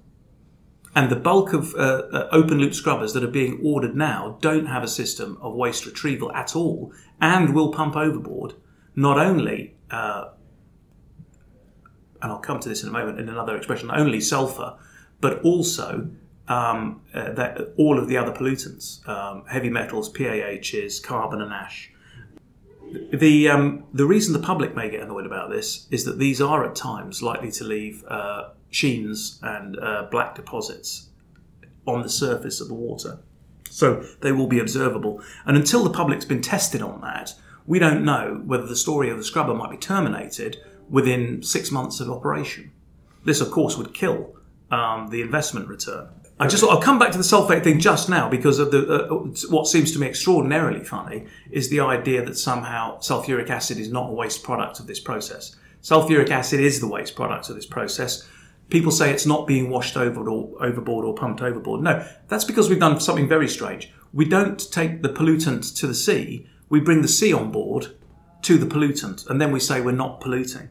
And 0.95 1.11
the 1.11 1.17
bulk 1.17 1.53
of 1.53 1.75
uh, 1.75 1.79
uh, 2.13 2.29
open 2.33 2.59
loop 2.59 2.73
scrubbers 2.73 3.13
that 3.15 3.23
are 3.23 3.35
being 3.43 3.61
ordered 3.63 3.95
now 3.95 4.39
don't 4.41 4.67
have 4.67 4.83
a 4.83 4.89
system 4.89 5.37
of 5.43 5.55
waste 5.55 5.85
retrieval 5.85 6.33
at 6.33 6.57
all 6.57 6.93
and 7.21 7.55
will 7.55 7.71
pump 7.73 7.97
overboard 7.97 8.55
not 8.95 9.19
only 9.19 9.75
uh, 9.91 10.29
and 12.23 12.33
I'll 12.33 12.39
come 12.39 12.61
to 12.61 12.69
this 12.69 12.83
in 12.83 12.89
a 12.89 12.93
moment 12.93 13.21
in 13.21 13.29
another 13.29 13.57
expression, 13.57 13.91
only 13.93 14.21
sulfur, 14.21 14.77
but 15.21 15.43
also 15.43 16.11
um, 16.49 17.03
uh, 17.15 17.33
that 17.33 17.75
all 17.77 17.99
of 17.99 18.09
the 18.09 18.17
other 18.17 18.33
pollutants, 18.33 19.07
um, 19.09 19.45
heavy 19.47 19.71
metals, 19.71 20.09
PAHs, 20.09 21.03
carbon, 21.03 21.41
and 21.41 21.53
ash. 21.53 21.93
The 23.13 23.49
um, 23.49 23.85
the 23.93 24.07
reason 24.07 24.33
the 24.33 24.47
public 24.47 24.75
may 24.77 24.91
get 24.91 25.03
annoyed 25.03 25.27
about 25.27 25.51
this 25.51 25.87
is 25.91 26.05
that 26.05 26.19
these 26.19 26.41
are 26.41 26.65
at 26.65 26.77
times 26.77 27.23
likely 27.23 27.51
to 27.53 27.65
leave 27.65 28.05
uh, 28.09 28.51
sheens 28.71 29.39
and 29.43 29.79
uh, 29.79 30.07
black 30.11 30.35
deposits 30.35 31.09
on 31.87 32.03
the 32.03 32.09
surface 32.09 32.61
of 32.61 32.69
the 32.69 32.75
water, 32.75 33.19
so 33.71 34.05
they 34.21 34.33
will 34.33 34.47
be 34.47 34.59
observable. 34.59 35.23
And 35.45 35.57
until 35.57 35.85
the 35.85 35.91
public's 35.91 36.25
been 36.25 36.43
tested 36.43 36.83
on 36.83 37.01
that, 37.03 37.35
we 37.67 37.79
don't 37.79 38.05
know 38.05 38.43
whether 38.45 38.67
the 38.67 38.77
story 38.77 39.11
of 39.11 39.19
the 39.19 39.25
scrubber 39.25 39.55
might 39.55 39.71
be 39.71 39.77
terminated 39.77 40.59
within 40.89 41.43
six 41.43 41.71
months 41.71 42.01
of 42.01 42.11
operation. 42.11 42.71
This, 43.25 43.41
of 43.41 43.51
course, 43.51 43.77
would 43.77 43.93
kill 43.93 44.37
um, 44.71 45.09
the 45.09 45.21
investment 45.21 45.69
return. 45.69 46.09
I 46.39 46.47
just 46.49 46.63
I'll 46.63 46.83
come 46.83 46.99
back 46.99 47.13
to 47.13 47.19
the 47.19 47.25
sulfate 47.25 47.65
thing 47.65 47.81
just 47.81 48.11
now 48.11 48.29
because 48.29 48.59
of 48.59 48.71
the 48.71 48.87
uh, 48.87 49.15
what 49.49 49.67
seems 49.67 49.93
to 49.93 49.99
me 49.99 50.07
extraordinarily 50.07 50.85
funny 50.85 51.27
is 51.51 51.71
the 51.71 51.81
idea 51.81 52.23
that 52.25 52.37
somehow 52.37 52.99
sulfuric 52.99 53.49
acid 53.49 53.79
is 53.79 53.91
not 53.91 54.11
a 54.11 54.13
waste 54.13 54.43
product 54.43 54.79
of 54.79 54.87
this 54.87 55.01
process. 55.01 55.57
Sulfuric 55.83 56.31
acid 56.31 56.61
is 56.61 56.81
the 56.81 56.89
waste 56.89 57.17
product 57.17 57.49
of 57.49 57.57
this 57.57 57.65
process. 57.65 58.29
People 58.69 58.91
say 58.91 59.11
it's 59.11 59.27
not 59.27 59.47
being 59.47 59.71
washed 59.71 59.97
over 59.97 60.29
or 60.29 60.51
overboard 60.65 61.05
or 61.05 61.15
pumped 61.15 61.41
overboard. 61.41 61.83
No, 61.83 62.07
that's 62.29 62.45
because 62.45 62.69
we've 62.69 62.81
done 62.81 62.99
something 63.01 63.29
very 63.29 63.49
strange. 63.49 63.93
We 64.13 64.25
don't 64.25 64.59
take 64.73 65.03
the 65.03 65.09
pollutant 65.09 65.77
to 65.77 65.87
the 65.87 65.95
sea. 65.95 66.47
We 66.69 66.81
bring 66.81 67.03
the 67.03 67.09
sea 67.09 67.33
on 67.33 67.53
board 67.53 67.95
to 68.43 68.59
the 68.59 68.67
pollutant, 68.67 69.29
and 69.29 69.41
then 69.41 69.53
we 69.53 69.61
say 69.61 69.81
we're 69.81 69.93
not 69.93 70.21
polluting. 70.21 70.69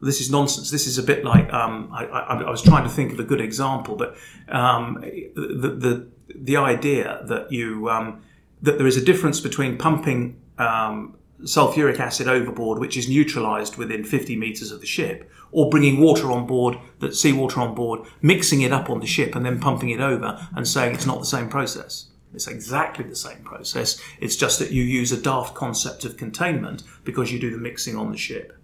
this 0.00 0.20
is 0.20 0.30
nonsense. 0.30 0.70
This 0.70 0.86
is 0.86 0.96
a 0.98 1.02
bit 1.02 1.24
like 1.24 1.52
um, 1.52 1.90
I, 1.92 2.04
I, 2.04 2.40
I, 2.42 2.50
was 2.50 2.62
trying 2.62 2.84
to 2.84 2.90
think 2.90 3.12
of 3.12 3.18
a 3.18 3.24
good 3.24 3.40
example, 3.40 3.96
but 3.96 4.16
um, 4.48 5.00
the, 5.00 5.76
the 5.78 6.08
the 6.34 6.56
idea 6.56 7.22
that 7.24 7.50
you 7.50 7.88
um, 7.90 8.22
that 8.62 8.78
there 8.78 8.86
is 8.86 8.96
a 8.96 9.04
difference 9.04 9.40
between 9.40 9.76
pumping 9.76 10.40
um, 10.58 11.17
sulfuric 11.42 12.00
acid 12.00 12.28
overboard, 12.28 12.78
which 12.78 12.96
is 12.96 13.08
neutralised 13.08 13.76
within 13.76 14.04
50 14.04 14.36
metres 14.36 14.72
of 14.72 14.80
the 14.80 14.86
ship, 14.86 15.30
or 15.52 15.70
bringing 15.70 16.00
water 16.00 16.30
on 16.30 16.46
board, 16.46 16.78
that 16.98 17.14
seawater 17.14 17.60
on 17.60 17.74
board, 17.74 18.00
mixing 18.20 18.62
it 18.62 18.72
up 18.72 18.90
on 18.90 19.00
the 19.00 19.06
ship, 19.06 19.34
and 19.34 19.46
then 19.46 19.60
pumping 19.60 19.90
it 19.90 20.00
over, 20.00 20.48
and 20.54 20.66
saying 20.66 20.94
it's 20.94 21.06
not 21.06 21.20
the 21.20 21.26
same 21.26 21.48
process. 21.48 22.06
It's 22.34 22.46
exactly 22.46 23.04
the 23.04 23.16
same 23.16 23.42
process. 23.42 24.00
It's 24.20 24.36
just 24.36 24.58
that 24.58 24.70
you 24.70 24.82
use 24.82 25.12
a 25.12 25.20
daft 25.20 25.54
concept 25.54 26.04
of 26.04 26.16
containment 26.16 26.82
because 27.04 27.32
you 27.32 27.38
do 27.38 27.50
the 27.50 27.56
mixing 27.56 27.96
on 27.96 28.10
the 28.10 28.18
ship. 28.18 28.54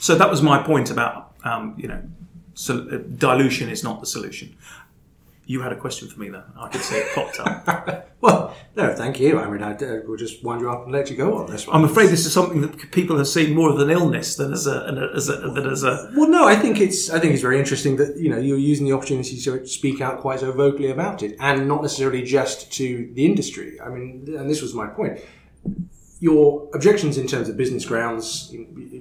So 0.00 0.16
that 0.16 0.30
was 0.30 0.42
my 0.42 0.62
point 0.62 0.90
about 0.90 1.34
um, 1.44 1.74
you 1.76 1.88
know 1.88 2.02
so, 2.54 2.98
dilution 2.98 3.70
is 3.70 3.82
not 3.82 4.00
the 4.00 4.06
solution. 4.06 4.56
You 5.46 5.62
had 5.62 5.72
a 5.72 5.76
question 5.76 6.08
for 6.08 6.20
me 6.20 6.28
there. 6.28 6.44
I 6.56 6.68
could 6.68 6.80
see 6.80 6.96
it 6.96 7.14
popped 7.14 7.40
up. 7.40 8.08
well, 8.20 8.54
no, 8.76 8.94
thank 8.94 9.18
you. 9.18 9.40
I 9.40 9.50
mean, 9.50 9.62
I, 9.62 9.74
uh, 9.74 10.00
we'll 10.06 10.16
just 10.16 10.44
wind 10.44 10.60
you 10.60 10.70
up 10.70 10.84
and 10.84 10.92
let 10.92 11.10
you 11.10 11.16
go 11.16 11.38
on 11.38 11.50
this 11.50 11.66
one. 11.66 11.76
I'm 11.76 11.84
afraid 11.84 12.10
this 12.10 12.24
is 12.24 12.32
something 12.32 12.60
that 12.60 12.92
people 12.92 13.16
have 13.18 13.26
seen 13.26 13.54
more 13.54 13.70
of 13.70 13.80
an 13.80 13.90
illness 13.90 14.36
than 14.36 14.52
as 14.52 14.68
a, 14.68 15.10
as 15.14 15.28
a 15.28 15.36
than 15.36 15.66
as 15.66 15.82
a. 15.82 16.12
Well, 16.16 16.28
no, 16.28 16.46
I 16.46 16.54
think 16.54 16.80
it's 16.80 17.10
I 17.10 17.18
think 17.18 17.32
it's 17.32 17.42
very 17.42 17.58
interesting 17.58 17.96
that 17.96 18.16
you 18.16 18.30
know 18.30 18.38
you're 18.38 18.58
using 18.58 18.86
the 18.86 18.92
opportunity 18.92 19.40
to 19.40 19.66
speak 19.66 20.00
out 20.00 20.20
quite 20.20 20.40
so 20.40 20.52
vocally 20.52 20.90
about 20.90 21.22
it, 21.22 21.36
and 21.40 21.66
not 21.66 21.82
necessarily 21.82 22.22
just 22.22 22.72
to 22.74 23.10
the 23.14 23.24
industry. 23.24 23.80
I 23.80 23.88
mean, 23.88 24.32
and 24.38 24.48
this 24.48 24.62
was 24.62 24.74
my 24.74 24.86
point 24.86 25.20
your 26.20 26.68
objections 26.74 27.16
in 27.16 27.26
terms 27.26 27.48
of 27.48 27.56
business 27.56 27.84
grounds, 27.84 28.54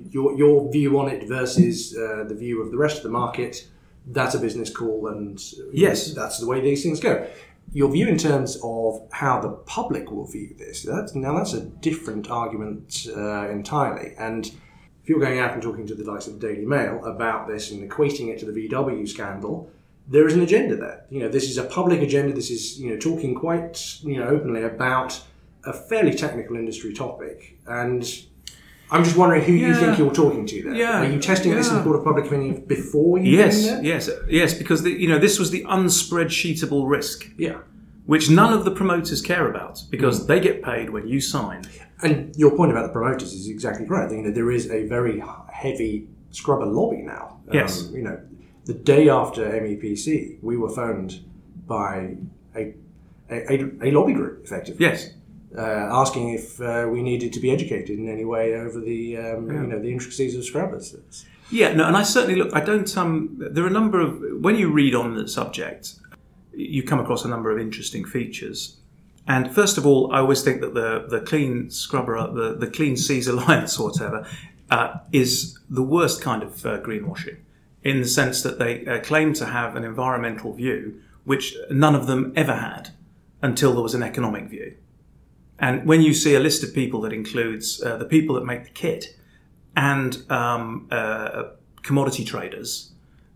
your, 0.10 0.38
your 0.38 0.72
view 0.72 0.98
on 0.98 1.10
it 1.10 1.28
versus 1.28 1.96
uh, 1.96 2.24
the 2.24 2.34
view 2.34 2.62
of 2.62 2.72
the 2.72 2.78
rest 2.78 2.98
of 2.98 3.04
the 3.04 3.10
market, 3.10 3.68
that's 4.12 4.36
a 4.36 4.40
business 4.40 4.70
call, 4.76 5.08
and 5.08 5.42
yes, 5.72 6.14
that's 6.14 6.40
the 6.40 6.48
way 6.48 6.62
these 6.62 6.84
things 6.84 7.00
go. 7.00 7.28
Your 7.72 7.92
view 7.92 8.08
in 8.08 8.18
terms 8.18 8.60
of 8.64 9.08
how 9.12 9.40
the 9.40 9.50
public 9.50 10.12
will 10.12 10.26
view 10.26 10.56
this, 10.58 10.84
that's, 10.84 11.14
now 11.14 11.38
that's 11.38 11.54
a 11.54 11.62
different 11.62 12.32
argument 12.32 13.08
uh, 13.16 13.48
entirely. 13.50 14.14
And 14.18 14.48
if 14.48 15.08
you're 15.08 15.20
going 15.20 15.40
out 15.40 15.54
and 15.54 15.62
talking 15.62 15.86
to 15.88 15.96
the 15.96 16.10
likes 16.10 16.28
of 16.28 16.40
the 16.40 16.48
Daily 16.48 16.66
Mail 16.66 17.04
about 17.06 17.48
this 17.48 17.72
and 17.72 17.88
equating 17.88 18.30
it 18.30 18.40
to 18.40 18.52
the 18.52 18.68
VW 18.68 19.08
scandal, 19.08 19.70
there 20.08 20.26
is 20.26 20.34
an 20.34 20.42
agenda 20.42 20.76
there. 20.76 21.06
You 21.12 21.20
know, 21.20 21.30
this 21.30 21.50
is 21.50 21.58
a 21.58 21.64
public 21.64 22.02
agenda. 22.02 22.34
This 22.34 22.50
is 22.50 22.80
you 22.80 22.90
know 22.90 22.98
talking 22.98 23.36
quite 23.36 24.00
you 24.02 24.18
know 24.18 24.28
openly 24.28 24.64
about 24.64 25.22
a 25.66 25.74
fairly 25.74 26.16
technical 26.16 26.56
industry 26.56 26.94
topic, 26.94 27.60
and 27.68 28.04
I'm 28.92 29.04
just 29.04 29.16
wondering 29.16 29.44
who 29.44 29.54
you 29.54 29.76
think 29.76 29.98
you're 29.98 30.14
talking 30.14 30.46
to 30.48 30.64
there. 30.64 30.74
Yeah. 30.74 31.02
Are 31.02 31.10
you 31.10 31.20
testing 31.20 31.54
this 31.54 31.70
in 31.70 31.78
the 31.78 31.84
court 31.84 31.98
of 31.98 32.04
public 32.04 32.26
opinion 32.26 32.66
before 32.66 33.20
you? 33.20 33.38
Yes, 33.38 33.64
yes, 33.84 34.10
yes. 34.28 34.54
Because 34.54 34.84
the, 34.84 34.92
you 34.92 35.08
know 35.08 35.20
this 35.20 35.38
was 35.38 35.52
the 35.52 35.64
unspreadsheetable 35.66 36.90
risk. 36.90 37.30
Yeah. 37.38 37.60
Which 38.06 38.30
none 38.30 38.54
of 38.54 38.66
the 38.66 38.72
promoters 38.72 39.22
care 39.22 39.48
about 39.48 39.84
because 39.92 40.24
mm. 40.24 40.28
they 40.28 40.40
get 40.40 40.64
paid 40.64 40.90
when 40.90 41.08
you 41.08 41.22
sign. 41.22 41.64
And 42.02 42.36
your 42.36 42.56
point 42.56 42.72
about 42.72 42.88
the 42.88 42.94
promoters 42.94 43.34
is 43.34 43.48
exactly 43.48 43.86
correct. 43.86 44.12
You 44.12 44.24
know, 44.24 44.32
there 44.32 44.50
is 44.50 44.72
a 44.72 44.88
very 44.88 45.22
heavy 45.52 46.08
scrubber 46.32 46.66
lobby 46.66 47.04
now. 47.04 47.40
Yes. 47.52 47.88
Um, 47.88 47.96
you 47.96 48.02
know, 48.02 48.20
the 48.66 48.74
day 48.74 49.10
after 49.10 49.46
MEPC, 49.46 50.42
we 50.42 50.58
were 50.58 50.70
phoned 50.70 51.20
by 51.68 52.16
a, 52.56 52.74
a, 53.30 53.70
a 53.84 53.92
lobby 53.92 54.14
group, 54.14 54.44
effectively. 54.44 54.84
Yes 54.84 55.12
asking 55.58 56.34
if 56.34 56.62
uh, 56.62 56.88
we 56.92 57.02
needed 57.02 57.34
to 57.34 57.40
be 57.40 57.52
educated 57.52 57.98
in 57.98 58.08
any 58.08 58.26
way 58.26 58.54
over 58.54 58.80
the 58.80 59.18
um, 59.18 59.48
yeah. 59.48 59.62
you 59.62 59.68
know 59.68 59.80
the 59.80 59.92
intricacies 59.92 60.36
of 60.36 60.46
scrubbers. 60.46 60.96
Yeah, 61.52 61.74
no, 61.74 61.88
and 61.88 61.98
I 61.98 62.04
certainly 62.04 62.36
look. 62.36 62.54
I 62.54 62.60
don't. 62.60 62.96
Um, 62.98 63.36
there 63.40 63.64
are 63.64 63.68
a 63.68 63.72
number 63.72 64.00
of 64.00 64.22
when 64.42 64.56
you 64.56 64.72
read 64.72 64.94
on 64.94 65.16
the 65.16 65.28
subject, 65.28 65.96
you 66.54 66.84
come 66.84 67.00
across 67.00 67.26
a 67.26 67.28
number 67.28 67.52
of 67.52 67.60
interesting 67.60 68.06
features. 68.06 68.78
And 69.28 69.54
first 69.54 69.78
of 69.78 69.86
all, 69.86 70.12
I 70.12 70.20
always 70.20 70.44
think 70.44 70.62
that 70.62 70.74
the 70.74 71.06
the 71.08 71.22
clean 71.22 71.72
scrubber, 71.72 72.32
the 72.32 72.56
the 72.56 72.68
clean 72.68 72.98
seas 72.98 73.28
alliance 73.28 73.80
or 73.80 73.90
whatever, 73.90 74.28
uh, 74.70 74.98
is 75.12 75.58
the 75.70 75.84
worst 75.84 76.22
kind 76.22 76.44
of 76.44 76.66
uh, 76.66 76.80
greenwashing, 76.82 77.38
in 77.84 78.02
the 78.02 78.08
sense 78.08 78.44
that 78.44 78.60
they 78.60 78.86
uh, 78.86 79.00
claim 79.02 79.34
to 79.34 79.46
have 79.46 79.76
an 79.76 79.84
environmental 79.84 80.54
view, 80.54 81.02
which 81.24 81.56
none 81.72 81.96
of 81.96 82.06
them 82.06 82.32
ever 82.36 82.56
had 82.56 82.90
until 83.42 83.74
there 83.74 83.84
was 83.84 83.96
an 83.96 84.04
economic 84.04 84.50
view. 84.50 84.76
And 85.60 85.86
when 85.86 86.02
you 86.02 86.14
see 86.14 86.36
a 86.36 86.40
list 86.40 86.64
of 86.64 86.74
people 86.74 87.02
that 87.02 87.14
includes 87.14 87.82
uh, 87.84 87.98
the 87.98 88.06
people 88.06 88.36
that 88.36 88.46
make 88.46 88.64
the 88.64 88.70
kit 88.70 89.18
and 89.76 90.24
um, 90.32 90.88
uh, 90.90 91.44
commodity 91.84 92.24
traders, 92.24 92.94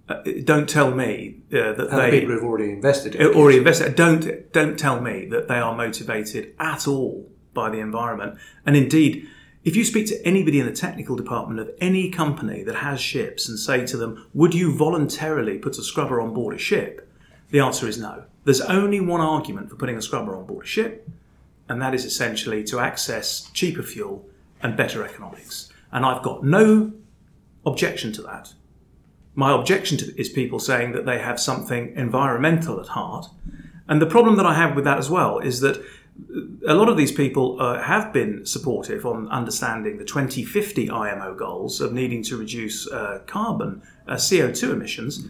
uh, 0.09 0.21
don't 0.43 0.67
tell 0.67 0.91
me 0.91 1.41
uh, 1.51 1.73
that 1.73 1.87
and 1.89 1.99
they 1.99 2.11
the 2.11 2.19
people 2.19 2.35
who've 2.35 2.43
already 2.43 2.71
invested. 2.71 3.15
In 3.15 3.27
already 3.27 3.57
invested. 3.57 3.95
Don't 3.95 4.51
don't 4.51 4.77
tell 4.77 5.01
me 5.01 5.25
that 5.27 5.47
they 5.47 5.59
are 5.59 5.75
motivated 5.75 6.53
at 6.59 6.87
all 6.87 7.29
by 7.53 7.69
the 7.69 7.79
environment. 7.79 8.37
And 8.65 8.75
indeed, 8.75 9.27
if 9.63 9.75
you 9.75 9.85
speak 9.85 10.07
to 10.07 10.25
anybody 10.25 10.59
in 10.59 10.65
the 10.65 10.73
technical 10.73 11.15
department 11.15 11.59
of 11.61 11.71
any 11.79 12.09
company 12.09 12.63
that 12.63 12.75
has 12.75 12.99
ships 12.99 13.47
and 13.47 13.57
say 13.57 13.85
to 13.85 13.97
them, 13.97 14.27
"Would 14.33 14.53
you 14.53 14.73
voluntarily 14.73 15.57
put 15.57 15.77
a 15.77 15.83
scrubber 15.83 16.19
on 16.19 16.33
board 16.33 16.55
a 16.55 16.59
ship?" 16.59 17.09
The 17.51 17.59
answer 17.59 17.87
is 17.87 17.97
no. 17.97 18.23
There's 18.43 18.61
only 18.61 18.99
one 18.99 19.21
argument 19.21 19.69
for 19.69 19.77
putting 19.77 19.95
a 19.95 20.01
scrubber 20.01 20.35
on 20.35 20.45
board 20.45 20.65
a 20.65 20.67
ship, 20.67 21.09
and 21.69 21.81
that 21.81 21.93
is 21.93 22.05
essentially 22.05 22.63
to 22.65 22.79
access 22.79 23.49
cheaper 23.51 23.83
fuel 23.83 24.25
and 24.61 24.77
better 24.77 25.03
economics. 25.03 25.71
And 25.91 26.05
I've 26.05 26.23
got 26.23 26.43
no 26.43 26.93
objection 27.65 28.11
to 28.13 28.21
that. 28.23 28.53
My 29.35 29.51
objection 29.53 29.97
to 29.97 30.19
is 30.19 30.29
people 30.29 30.59
saying 30.59 30.91
that 30.91 31.05
they 31.05 31.19
have 31.19 31.39
something 31.39 31.93
environmental 31.95 32.79
at 32.79 32.87
heart. 32.87 33.27
And 33.87 34.01
the 34.01 34.05
problem 34.05 34.35
that 34.37 34.45
I 34.45 34.53
have 34.53 34.75
with 34.75 34.85
that 34.85 34.97
as 34.97 35.09
well 35.09 35.39
is 35.39 35.59
that 35.61 35.83
a 36.67 36.73
lot 36.73 36.89
of 36.89 36.97
these 36.97 37.11
people 37.11 37.61
uh, 37.61 37.81
have 37.81 38.13
been 38.13 38.45
supportive 38.45 39.05
on 39.05 39.27
understanding 39.29 39.97
the 39.97 40.05
2050 40.05 40.89
IMO 40.89 41.35
goals 41.35 41.81
of 41.81 41.93
needing 41.93 42.23
to 42.23 42.37
reduce 42.37 42.87
uh, 42.87 43.21
carbon 43.27 43.81
uh, 44.07 44.13
CO2 44.13 44.71
emissions, 44.71 45.27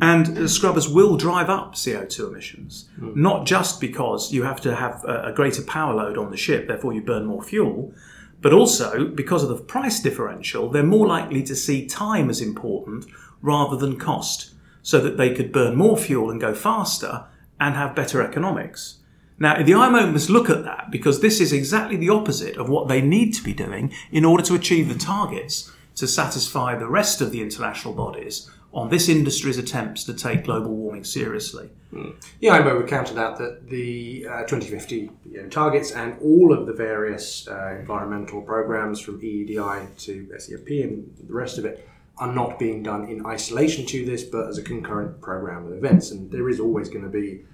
and 0.00 0.48
scrubbers 0.48 0.88
will 0.88 1.16
drive 1.16 1.50
up 1.50 1.74
CO2 1.74 2.28
emissions, 2.28 2.88
mm. 2.98 3.14
not 3.14 3.46
just 3.46 3.80
because 3.80 4.32
you 4.32 4.42
have 4.44 4.60
to 4.62 4.74
have 4.74 5.04
a, 5.04 5.24
a 5.26 5.32
greater 5.32 5.62
power 5.62 5.94
load 5.94 6.16
on 6.16 6.30
the 6.30 6.36
ship, 6.36 6.68
therefore 6.68 6.92
you 6.92 7.02
burn 7.02 7.26
more 7.26 7.42
fuel, 7.42 7.92
but 8.40 8.52
also 8.52 9.06
because 9.06 9.42
of 9.42 9.48
the 9.48 9.56
price 9.56 10.00
differential, 10.00 10.70
they're 10.70 10.82
more 10.82 11.06
likely 11.06 11.42
to 11.42 11.54
see 11.54 11.86
time 11.86 12.30
as 12.30 12.40
important 12.40 13.06
rather 13.42 13.76
than 13.76 13.98
cost, 13.98 14.54
so 14.82 15.00
that 15.00 15.16
they 15.16 15.34
could 15.34 15.52
burn 15.52 15.74
more 15.74 15.96
fuel 15.96 16.30
and 16.30 16.40
go 16.40 16.54
faster 16.54 17.24
and 17.58 17.74
have 17.74 17.94
better 17.94 18.22
economics. 18.22 18.98
Now, 19.38 19.62
the 19.62 19.74
IMO 19.74 20.06
must 20.06 20.30
look 20.30 20.48
at 20.48 20.64
that 20.64 20.90
because 20.90 21.20
this 21.20 21.40
is 21.40 21.52
exactly 21.52 21.96
the 21.96 22.08
opposite 22.08 22.56
of 22.56 22.68
what 22.68 22.88
they 22.88 23.02
need 23.02 23.32
to 23.34 23.44
be 23.44 23.52
doing 23.52 23.92
in 24.10 24.24
order 24.24 24.42
to 24.44 24.54
achieve 24.54 24.88
the 24.88 24.98
targets 24.98 25.70
to 25.96 26.06
satisfy 26.06 26.74
the 26.74 26.88
rest 26.88 27.20
of 27.20 27.32
the 27.32 27.42
international 27.42 27.94
bodies 27.94 28.50
on 28.72 28.90
this 28.90 29.08
industry's 29.08 29.56
attempts 29.56 30.04
to 30.04 30.12
take 30.12 30.44
global 30.44 30.70
warming 30.70 31.04
seriously. 31.04 31.70
Mm. 31.92 32.14
The 32.40 32.50
IMO 32.50 32.76
would 32.76 32.88
counter 32.88 33.14
that 33.14 33.38
that 33.38 33.70
the 33.70 34.26
uh, 34.30 34.40
2050 34.40 35.10
you 35.24 35.42
know, 35.42 35.48
targets 35.48 35.92
and 35.92 36.16
all 36.20 36.52
of 36.52 36.66
the 36.66 36.74
various 36.74 37.48
uh, 37.48 37.76
environmental 37.78 38.42
programs 38.42 39.00
from 39.00 39.20
EEDI 39.20 39.96
to 39.98 40.28
SEFP 40.36 40.84
and 40.84 41.10
the 41.26 41.32
rest 41.32 41.56
of 41.56 41.64
it 41.64 41.88
are 42.18 42.32
not 42.32 42.58
being 42.58 42.82
done 42.82 43.08
in 43.08 43.24
isolation 43.26 43.86
to 43.86 44.04
this, 44.04 44.24
but 44.24 44.48
as 44.48 44.58
a 44.58 44.62
concurrent 44.62 45.20
program 45.20 45.66
of 45.66 45.72
events. 45.72 46.10
And 46.10 46.30
there 46.30 46.48
is 46.48 46.60
always 46.60 46.88
going 46.88 47.04
to 47.04 47.10
be 47.10 47.44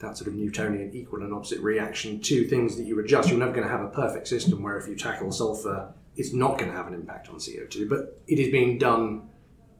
that 0.00 0.16
sort 0.16 0.28
of 0.28 0.34
Newtonian 0.34 0.90
equal 0.94 1.22
and 1.22 1.32
opposite 1.32 1.60
reaction 1.60 2.20
to 2.20 2.46
things 2.46 2.76
that 2.76 2.84
you 2.84 2.98
adjust. 3.00 3.28
You're 3.28 3.38
never 3.38 3.52
going 3.52 3.64
to 3.64 3.70
have 3.70 3.82
a 3.82 3.88
perfect 3.88 4.28
system 4.28 4.62
where 4.62 4.78
if 4.78 4.88
you 4.88 4.96
tackle 4.96 5.30
sulfur, 5.30 5.92
it's 6.16 6.32
not 6.32 6.58
going 6.58 6.70
to 6.70 6.76
have 6.76 6.86
an 6.86 6.94
impact 6.94 7.28
on 7.28 7.36
CO2, 7.36 7.88
but 7.88 8.20
it 8.26 8.38
is 8.38 8.50
being 8.50 8.78
done 8.78 9.28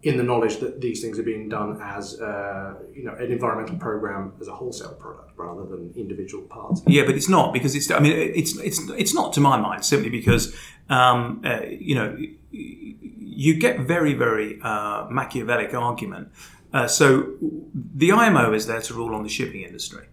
in 0.03 0.17
the 0.17 0.23
knowledge 0.23 0.59
that 0.59 0.81
these 0.81 1.03
things 1.03 1.19
are 1.19 1.23
being 1.23 1.49
done 1.49 1.79
as 1.83 2.19
uh, 2.21 2.75
you 2.95 3.05
know 3.05 3.15
an 3.15 3.31
environmental 3.31 3.77
program 3.77 4.33
as 4.41 4.49
a 4.49 4.55
wholesale 4.55 4.95
product 4.95 5.33
rather 5.37 5.65
than 5.67 5.93
individual 5.95 6.43
parts. 6.45 6.83
Yeah, 6.87 7.05
but 7.05 7.17
it's 7.17 7.29
not 7.29 7.53
because 7.53 7.75
it's. 7.75 7.91
I 7.91 7.99
mean, 7.99 8.13
it's 8.13 8.57
it's 8.59 8.81
it's 8.91 9.15
not 9.15 9.33
to 9.35 9.41
my 9.41 9.59
mind 9.59 9.85
simply 9.85 10.09
because 10.09 10.57
um, 10.89 11.43
uh, 11.45 11.61
you 11.69 11.95
know 11.95 12.17
you 12.51 13.55
get 13.59 13.81
very 13.81 14.15
very 14.15 14.59
uh, 14.63 15.07
Machiavellic 15.11 15.75
argument. 15.75 16.31
Uh, 16.73 16.87
so 16.87 17.33
the 17.41 18.13
IMO 18.13 18.53
is 18.53 18.67
there 18.67 18.81
to 18.81 18.95
rule 18.95 19.15
on 19.15 19.23
the 19.23 19.29
shipping 19.29 19.63
industry 19.63 20.07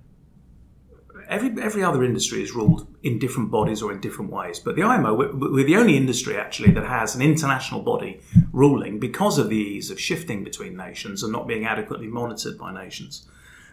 every 1.27 1.61
every 1.61 1.83
other 1.83 2.03
industry 2.03 2.41
is 2.41 2.51
ruled 2.53 2.87
in 3.03 3.19
different 3.19 3.51
bodies 3.51 3.81
or 3.81 3.91
in 3.91 3.99
different 3.99 4.31
ways. 4.31 4.59
But 4.59 4.75
the 4.75 4.83
IMO, 4.83 5.13
we're, 5.13 5.35
we're, 5.35 5.65
the 5.65 5.75
only 5.75 5.97
industry 5.97 6.37
actually 6.37 6.71
that 6.71 6.85
has 6.85 7.15
an 7.15 7.21
international 7.21 7.81
body 7.81 8.21
ruling 8.51 8.99
because 8.99 9.37
of 9.37 9.49
the 9.49 9.55
ease 9.55 9.91
of 9.91 9.99
shifting 9.99 10.43
between 10.43 10.75
nations 10.75 11.23
and 11.23 11.31
not 11.31 11.47
being 11.47 11.65
adequately 11.65 12.07
monitored 12.07 12.57
by 12.57 12.73
nations. 12.73 13.27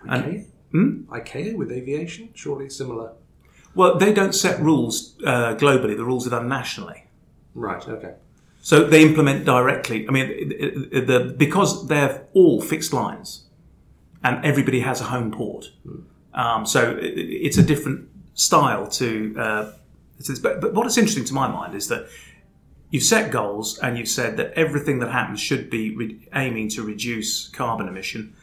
And, 0.06 0.46
hmm? 0.70 1.02
ICAO 1.08 1.56
with 1.56 1.72
aviation, 1.72 2.30
surely 2.34 2.68
similar. 2.68 3.12
Well, 3.74 3.96
they 3.96 4.12
don't 4.12 4.34
set 4.34 4.60
rules 4.60 5.16
uh, 5.24 5.56
globally. 5.56 5.96
The 5.96 6.04
rules 6.04 6.26
are 6.26 6.30
done 6.30 6.48
nationally. 6.48 7.06
Right. 7.54 7.86
Okay. 7.88 8.14
So 8.71 8.85
they 8.85 9.02
implement 9.02 9.44
directly. 9.44 10.09
I 10.09 10.11
mean, 10.11 10.26
the, 11.11 11.35
because 11.37 11.87
they're 11.87 12.26
all 12.33 12.62
fixed 12.62 12.94
lines, 12.94 13.44
and 14.23 14.42
everybody 14.42 14.80
has 14.80 15.02
a 15.02 15.04
home 15.04 15.30
port. 15.30 15.71
Um, 16.33 16.64
so 16.64 16.97
it, 16.97 17.12
it's 17.47 17.59
a 17.59 17.62
different 17.62 18.09
style 18.33 18.87
to. 19.00 19.35
Uh, 19.38 19.73
it's- 20.18 20.38
but, 20.38 20.62
but 20.62 20.73
what 20.73 20.87
is 20.87 20.97
interesting 20.97 21.26
to 21.26 21.35
my 21.35 21.47
mind 21.47 21.75
is 21.75 21.88
that 21.88 22.06
you've 22.90 23.02
set 23.02 23.30
goals 23.30 23.78
and 23.80 23.99
you've 23.99 24.09
said 24.09 24.38
that 24.38 24.54
everything 24.54 24.99
that 25.00 25.11
happens 25.11 25.40
should 25.40 25.68
be 25.68 25.94
re- 25.94 26.16
aiming 26.35 26.71
to 26.71 26.83
reduce 26.83 27.49
carbon 27.49 27.87
emission. 27.87 28.35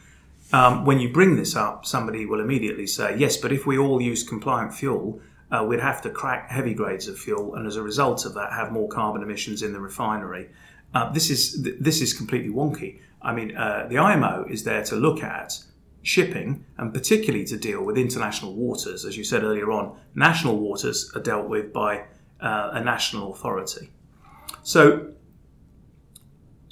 Um, 0.54 0.86
when 0.86 1.00
you 1.00 1.10
bring 1.12 1.36
this 1.36 1.56
up, 1.56 1.86
somebody 1.88 2.28
will 2.28 2.42
immediately 2.42 2.86
say, 2.86 3.18
yes, 3.18 3.38
but 3.38 3.52
if 3.52 3.66
we 3.66 3.76
all 3.80 4.00
use 4.00 4.22
compliant 4.22 4.76
fuel, 4.76 5.20
uh, 5.52 5.64
we'd 5.64 5.80
have 5.80 6.02
to 6.02 6.10
crack 6.10 6.50
heavy 6.50 6.74
grades 6.74 7.08
of 7.08 7.20
fuel, 7.20 7.56
and 7.56 7.68
as 7.68 7.76
a 7.76 7.84
result 7.84 8.26
of 8.26 8.34
that, 8.36 8.54
have 8.54 8.72
more 8.72 8.88
carbon 8.88 9.22
emissions 9.22 9.62
in 9.62 9.74
the 9.74 9.80
refinery. 9.80 10.50
Uh, 10.94 11.12
this 11.12 11.30
is 11.30 11.62
th- 11.62 11.76
this 11.80 12.02
is 12.02 12.14
completely 12.14 12.50
wonky. 12.50 13.00
I 13.22 13.34
mean, 13.34 13.56
uh, 13.56 13.88
the 13.90 13.98
IMO 13.98 14.46
is 14.50 14.64
there 14.64 14.84
to 14.86 14.96
look 14.96 15.22
at 15.24 15.60
shipping 16.04 16.66
and 16.78 16.94
particularly 16.94 17.46
to 17.46 17.58
deal 17.58 17.84
with 17.84 17.98
international 17.98 18.54
waters. 18.54 19.06
As 19.06 19.18
you 19.18 19.24
said 19.24 19.44
earlier 19.44 19.72
on, 19.72 19.96
national 20.16 20.58
waters 20.58 21.12
are 21.16 21.22
dealt 21.22 21.48
with 21.48 21.72
by 21.72 22.06
uh, 22.40 22.72
a 22.74 22.84
national 22.84 23.34
authority. 23.34 23.92
So, 24.64 25.12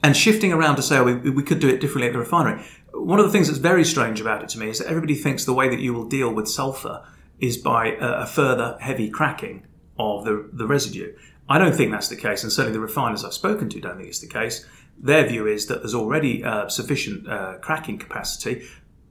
and 0.03 0.15
shifting 0.15 0.51
around 0.51 0.77
to 0.77 0.81
say 0.81 0.97
oh, 0.97 1.03
we, 1.03 1.29
we 1.29 1.43
could 1.43 1.59
do 1.59 1.69
it 1.69 1.79
differently 1.79 2.07
at 2.07 2.13
the 2.13 2.19
refinery. 2.19 2.63
One 2.93 3.19
of 3.19 3.25
the 3.25 3.31
things 3.31 3.47
that's 3.47 3.59
very 3.59 3.85
strange 3.85 4.19
about 4.19 4.41
it 4.41 4.49
to 4.49 4.57
me 4.59 4.69
is 4.69 4.79
that 4.79 4.87
everybody 4.87 5.15
thinks 5.15 5.45
the 5.45 5.53
way 5.53 5.69
that 5.69 5.79
you 5.79 5.93
will 5.93 6.05
deal 6.05 6.33
with 6.33 6.47
sulfur 6.47 7.05
is 7.39 7.57
by 7.57 7.95
a, 7.99 8.25
further 8.25 8.77
heavy 8.79 9.09
cracking 9.09 9.65
of 9.97 10.25
the, 10.25 10.49
the 10.53 10.67
residue. 10.67 11.13
I 11.47 11.57
don't 11.57 11.75
think 11.75 11.91
that's 11.91 12.09
the 12.09 12.15
case, 12.15 12.43
and 12.43 12.51
certainly 12.51 12.73
the 12.73 12.81
refiners 12.81 13.25
I've 13.25 13.33
spoken 13.33 13.69
to 13.69 13.79
don't 13.79 13.97
think 13.97 14.09
it's 14.09 14.19
the 14.19 14.27
case. 14.27 14.65
Their 14.97 15.25
view 15.27 15.47
is 15.47 15.67
that 15.67 15.79
there's 15.79 15.95
already 15.95 16.43
uh, 16.43 16.67
sufficient 16.67 17.27
uh, 17.27 17.57
cracking 17.59 17.97
capacity, 17.97 18.67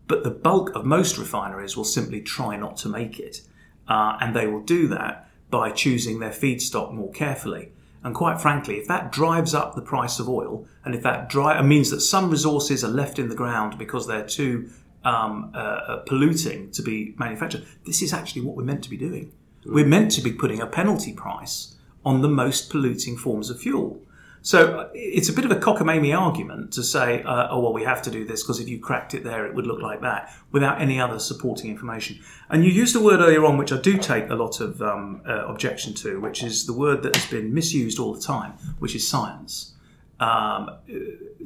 but 0.06 0.23
the 0.23 0.30
bulk 0.30 0.75
of 0.75 0.85
most 0.85 1.18
refineries 1.18 1.76
will 1.76 1.85
simply 1.85 2.20
try 2.20 2.56
not 2.56 2.76
to 2.78 2.88
make 2.88 3.18
it. 3.18 3.42
Uh, 3.88 4.18
and 4.20 4.37
they 4.37 4.47
will 4.47 4.62
do 4.62 4.87
that 4.88 5.28
by 5.50 5.70
choosing 5.70 6.18
their 6.18 6.30
feedstock 6.30 6.92
more 6.92 7.11
carefully. 7.11 7.73
And 8.04 8.14
quite 8.14 8.40
frankly, 8.40 8.76
if 8.76 8.87
that 8.87 9.11
drives 9.11 9.54
up 9.54 9.75
the 9.75 9.82
price 9.82 10.18
of 10.18 10.28
oil, 10.28 10.66
and 10.85 10.94
if 10.94 11.02
that 11.02 11.28
dri- 11.28 11.62
means 11.62 11.90
that 11.90 12.00
some 12.00 12.30
resources 12.30 12.85
are 12.85 12.88
left 12.88 13.18
in 13.18 13.28
the 13.28 13.35
ground 13.35 13.78
because 13.78 14.06
they're 14.06 14.26
too 14.26 14.70
um, 15.04 15.52
uh, 15.54 15.58
uh, 15.58 15.96
polluting 15.98 16.70
to 16.72 16.82
be 16.82 17.14
manufactured, 17.18 17.66
this 17.86 18.02
is 18.02 18.12
actually 18.12 18.42
what 18.42 18.56
we're 18.56 18.64
meant 18.64 18.84
to 18.84 18.90
be 18.90 18.96
doing. 18.96 19.32
We're 19.64 19.86
meant 19.86 20.12
to 20.12 20.20
be 20.20 20.32
putting 20.32 20.60
a 20.60 20.66
penalty 20.66 21.12
price 21.12 21.76
on 22.04 22.22
the 22.22 22.28
most 22.28 22.70
polluting 22.70 23.16
forms 23.16 23.50
of 23.50 23.60
fuel. 23.60 24.00
So 24.40 24.78
uh, 24.78 24.88
it's 24.94 25.28
a 25.28 25.32
bit 25.32 25.44
of 25.44 25.50
a 25.50 25.56
cockamamie 25.56 26.16
argument 26.18 26.72
to 26.74 26.82
say, 26.82 27.22
uh, 27.22 27.48
oh, 27.50 27.60
well, 27.60 27.72
we 27.72 27.82
have 27.82 28.02
to 28.02 28.10
do 28.10 28.24
this 28.24 28.42
because 28.42 28.60
if 28.60 28.68
you 28.68 28.78
cracked 28.78 29.14
it 29.14 29.24
there, 29.24 29.46
it 29.46 29.54
would 29.54 29.66
look 29.66 29.82
like 29.82 30.00
that 30.02 30.32
without 30.52 30.80
any 30.80 31.00
other 31.00 31.18
supporting 31.18 31.70
information. 31.70 32.20
And 32.48 32.64
you 32.64 32.70
used 32.70 32.94
a 32.94 33.00
word 33.00 33.20
earlier 33.20 33.44
on, 33.44 33.58
which 33.58 33.72
I 33.72 33.78
do 33.78 33.98
take 33.98 34.30
a 34.30 34.34
lot 34.34 34.60
of 34.60 34.80
um, 34.80 35.22
uh, 35.28 35.46
objection 35.46 35.92
to, 35.94 36.20
which 36.20 36.42
is 36.42 36.66
the 36.66 36.72
word 36.72 37.02
that 37.02 37.16
has 37.16 37.26
been 37.26 37.52
misused 37.52 37.98
all 37.98 38.14
the 38.14 38.20
time, 38.20 38.52
which 38.78 38.94
is 38.94 39.08
science. 39.08 39.74
Um, 40.20 40.70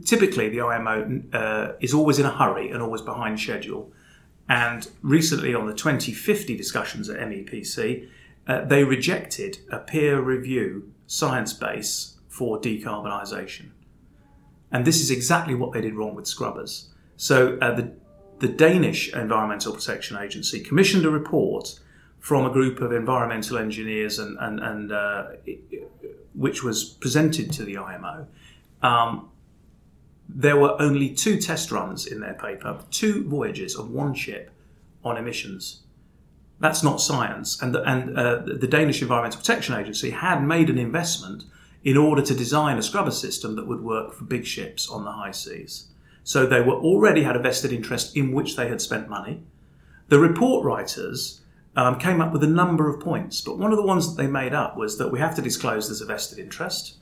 typically, 0.04 0.48
the 0.48 0.62
IMO 0.62 1.22
uh, 1.32 1.72
is 1.80 1.92
always 1.92 2.18
in 2.18 2.26
a 2.26 2.30
hurry 2.30 2.70
and 2.70 2.82
always 2.82 3.02
behind 3.02 3.38
schedule. 3.38 3.92
And 4.48 4.88
recently, 5.02 5.54
on 5.54 5.66
the 5.66 5.74
2050 5.74 6.56
discussions 6.56 7.08
at 7.08 7.18
MEPC, 7.20 8.08
uh, 8.46 8.64
they 8.64 8.84
rejected 8.84 9.58
a 9.70 9.78
peer 9.78 10.20
review 10.20 10.92
science 11.06 11.52
base 11.52 12.16
for 12.28 12.60
decarbonisation. 12.60 13.70
And 14.70 14.86
this 14.86 15.00
is 15.00 15.10
exactly 15.10 15.54
what 15.54 15.72
they 15.72 15.82
did 15.82 15.94
wrong 15.94 16.14
with 16.14 16.26
scrubbers. 16.26 16.88
So 17.16 17.58
uh, 17.60 17.74
the, 17.74 17.92
the 18.38 18.48
Danish 18.48 19.12
Environmental 19.14 19.74
Protection 19.74 20.16
Agency 20.16 20.60
commissioned 20.60 21.04
a 21.04 21.10
report 21.10 21.78
from 22.18 22.46
a 22.46 22.50
group 22.50 22.80
of 22.80 22.92
environmental 22.92 23.58
engineers 23.58 24.18
and, 24.18 24.38
and, 24.40 24.60
and 24.60 24.92
uh, 24.92 25.28
which 26.34 26.62
was 26.62 26.84
presented 26.84 27.52
to 27.52 27.64
the 27.64 27.76
IMO. 27.76 28.26
Um, 28.82 29.30
there 30.28 30.56
were 30.56 30.80
only 30.80 31.10
two 31.10 31.38
test 31.38 31.70
runs 31.70 32.06
in 32.06 32.20
their 32.20 32.34
paper, 32.34 32.78
two 32.90 33.28
voyages 33.28 33.76
of 33.76 33.90
one 33.90 34.14
ship 34.14 34.50
on 35.04 35.16
emissions. 35.16 35.82
That's 36.58 36.82
not 36.82 37.00
science. 37.00 37.60
And 37.60 37.74
the, 37.74 37.82
and 37.82 38.16
uh, 38.16 38.42
the 38.44 38.68
Danish 38.68 39.02
Environmental 39.02 39.38
Protection 39.38 39.74
Agency 39.74 40.10
had 40.10 40.42
made 40.42 40.70
an 40.70 40.78
investment 40.78 41.44
in 41.84 41.96
order 41.96 42.22
to 42.22 42.34
design 42.34 42.78
a 42.78 42.82
scrubber 42.82 43.10
system 43.10 43.56
that 43.56 43.66
would 43.66 43.82
work 43.82 44.14
for 44.14 44.24
big 44.24 44.46
ships 44.46 44.88
on 44.88 45.04
the 45.04 45.12
high 45.12 45.32
seas. 45.32 45.88
So 46.24 46.46
they 46.46 46.60
were 46.60 46.74
already 46.74 47.24
had 47.24 47.34
a 47.34 47.40
vested 47.40 47.72
interest 47.72 48.16
in 48.16 48.32
which 48.32 48.56
they 48.56 48.68
had 48.68 48.80
spent 48.80 49.08
money. 49.08 49.42
The 50.08 50.20
report 50.20 50.64
writers 50.64 51.40
um, 51.74 51.98
came 51.98 52.20
up 52.20 52.32
with 52.32 52.44
a 52.44 52.48
number 52.48 52.88
of 52.88 53.00
points, 53.00 53.40
but 53.40 53.58
one 53.58 53.72
of 53.72 53.76
the 53.76 53.86
ones 53.86 54.08
that 54.08 54.22
they 54.22 54.28
made 54.28 54.54
up 54.54 54.76
was 54.76 54.98
that 54.98 55.10
we 55.10 55.18
have 55.18 55.34
to 55.36 55.42
disclose 55.42 55.88
there's 55.88 56.00
a 56.00 56.06
vested 56.06 56.38
interest, 56.38 56.98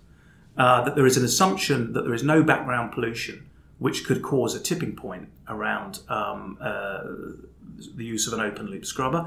uh, 0.60 0.84
that 0.84 0.94
there 0.94 1.06
is 1.06 1.16
an 1.16 1.24
assumption 1.24 1.94
that 1.94 2.04
there 2.04 2.12
is 2.12 2.22
no 2.22 2.42
background 2.42 2.92
pollution 2.92 3.48
which 3.78 4.04
could 4.04 4.20
cause 4.20 4.54
a 4.54 4.60
tipping 4.60 4.94
point 4.94 5.26
around 5.48 6.00
um, 6.10 6.58
uh, 6.60 7.00
the 7.96 8.04
use 8.04 8.26
of 8.26 8.34
an 8.34 8.40
open 8.40 8.66
loop 8.66 8.84
scrubber, 8.84 9.22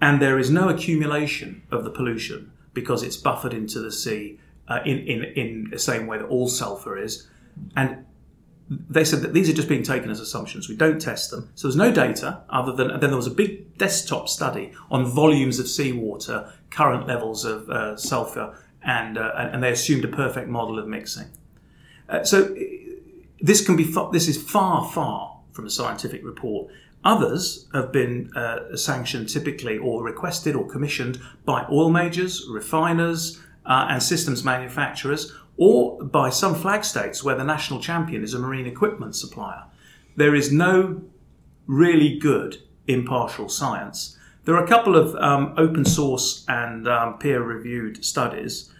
and 0.00 0.22
there 0.22 0.38
is 0.38 0.48
no 0.48 0.70
accumulation 0.70 1.62
of 1.70 1.84
the 1.84 1.90
pollution 1.90 2.50
because 2.72 3.02
it's 3.02 3.18
buffered 3.18 3.52
into 3.52 3.78
the 3.78 3.92
sea 3.92 4.40
uh, 4.68 4.80
in, 4.86 4.96
in, 5.00 5.24
in 5.24 5.68
the 5.70 5.78
same 5.78 6.06
way 6.06 6.16
that 6.16 6.24
all 6.28 6.48
sulfur 6.48 6.96
is. 6.96 7.28
And 7.76 8.06
they 8.70 9.04
said 9.04 9.20
that 9.20 9.34
these 9.34 9.50
are 9.50 9.52
just 9.52 9.68
being 9.68 9.82
taken 9.82 10.08
as 10.10 10.18
assumptions. 10.18 10.66
We 10.66 10.76
don't 10.76 10.98
test 10.98 11.30
them. 11.30 11.50
So 11.56 11.68
there's 11.68 11.76
no 11.76 11.92
data 11.92 12.40
other 12.48 12.72
than, 12.72 12.88
then 13.00 13.10
there 13.10 13.16
was 13.16 13.26
a 13.26 13.32
big 13.44 13.76
desktop 13.76 14.30
study 14.30 14.72
on 14.90 15.04
volumes 15.04 15.58
of 15.58 15.68
seawater, 15.68 16.50
current 16.70 17.06
levels 17.06 17.44
of 17.44 17.68
uh, 17.68 17.98
sulfur, 17.98 18.56
and, 18.82 19.18
uh, 19.18 19.32
and 19.36 19.62
they 19.62 19.70
assumed 19.70 20.04
a 20.04 20.08
perfect 20.08 20.48
model 20.48 20.78
of 20.78 20.86
mixing. 20.86 21.28
Uh, 22.08 22.24
so 22.24 22.54
this 23.40 23.64
can 23.64 23.76
be, 23.76 23.84
fa- 23.84 24.08
this 24.12 24.28
is 24.28 24.40
far, 24.40 24.90
far 24.90 25.40
from 25.52 25.66
a 25.66 25.70
scientific 25.70 26.24
report. 26.24 26.70
Others 27.04 27.66
have 27.72 27.92
been 27.92 28.30
uh, 28.36 28.76
sanctioned 28.76 29.28
typically 29.28 29.78
or 29.78 30.02
requested 30.02 30.54
or 30.54 30.66
commissioned 30.66 31.18
by 31.44 31.66
oil 31.70 31.90
majors, 31.90 32.46
refiners, 32.50 33.40
uh, 33.64 33.86
and 33.88 34.02
systems 34.02 34.44
manufacturers, 34.44 35.32
or 35.56 36.02
by 36.02 36.30
some 36.30 36.54
flag 36.54 36.84
states 36.84 37.22
where 37.22 37.36
the 37.36 37.44
national 37.44 37.80
champion 37.80 38.22
is 38.22 38.34
a 38.34 38.38
marine 38.38 38.66
equipment 38.66 39.14
supplier. 39.14 39.64
There 40.16 40.34
is 40.34 40.52
no 40.52 41.02
really 41.66 42.18
good 42.18 42.58
impartial 42.86 43.48
science. 43.48 44.16
There 44.44 44.54
are 44.54 44.64
a 44.64 44.68
couple 44.68 44.96
of 44.96 45.14
um, 45.16 45.54
open 45.56 45.84
source 45.84 46.44
and 46.48 46.88
um, 46.88 47.18
peer 47.18 47.42
reviewed 47.42 48.04
studies. 48.04 48.72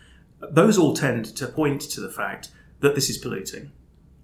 Those 0.51 0.79
all 0.79 0.95
tend 0.95 1.27
to 1.37 1.47
point 1.47 1.83
to 1.83 2.01
the 2.01 2.11
fact 2.11 2.49
that 2.81 2.95
this 2.95 3.11
is 3.11 3.19
polluting 3.19 3.73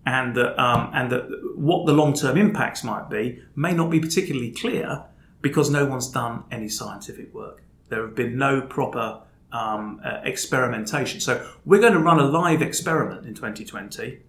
and 0.07 0.35
that, 0.37 0.59
um, 0.59 0.91
and 0.95 1.11
that 1.11 1.29
what 1.57 1.85
the 1.87 1.93
long 1.93 2.15
term 2.15 2.39
impacts 2.39 2.85
might 2.85 3.11
be 3.11 3.43
may 3.55 3.75
not 3.75 3.91
be 3.91 4.01
particularly 4.01 4.53
clear 4.53 5.05
because 5.43 5.69
no 5.69 5.85
one's 5.85 6.09
done 6.09 6.45
any 6.51 6.69
scientific 6.69 7.35
work. 7.35 7.63
There 7.89 8.03
have 8.03 8.15
been 8.15 8.39
no 8.39 8.63
proper 8.63 9.21
um, 9.53 10.01
uh, 10.05 10.21
experimentation. 10.25 11.21
So 11.21 11.49
we're 11.65 11.81
going 11.81 11.93
to 11.93 12.01
run 12.01 12.19
a 12.19 12.25
live 12.25 12.63
experiment 12.63 13.27
in 13.27 13.35
2020, 13.35 14.21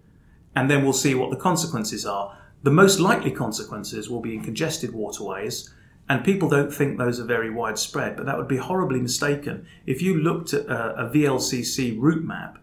and 0.54 0.70
then 0.70 0.82
we'll 0.82 0.92
see 0.92 1.14
what 1.14 1.30
the 1.30 1.36
consequences 1.36 2.04
are. 2.04 2.36
The 2.62 2.70
most 2.70 2.98
likely 2.98 3.30
consequences 3.30 4.10
will 4.10 4.20
be 4.20 4.34
in 4.34 4.42
congested 4.42 4.92
waterways, 4.92 5.72
and 6.08 6.24
people 6.24 6.48
don't 6.48 6.72
think 6.72 6.98
those 6.98 7.20
are 7.20 7.24
very 7.24 7.50
widespread, 7.50 8.16
but 8.16 8.26
that 8.26 8.36
would 8.36 8.48
be 8.48 8.56
horribly 8.56 9.00
mistaken. 9.00 9.66
If 9.86 10.00
you 10.00 10.16
looked 10.16 10.54
at 10.54 10.66
a, 10.66 11.06
a 11.06 11.10
VLCC 11.10 11.96
route 11.98 12.24
map, 12.24 12.58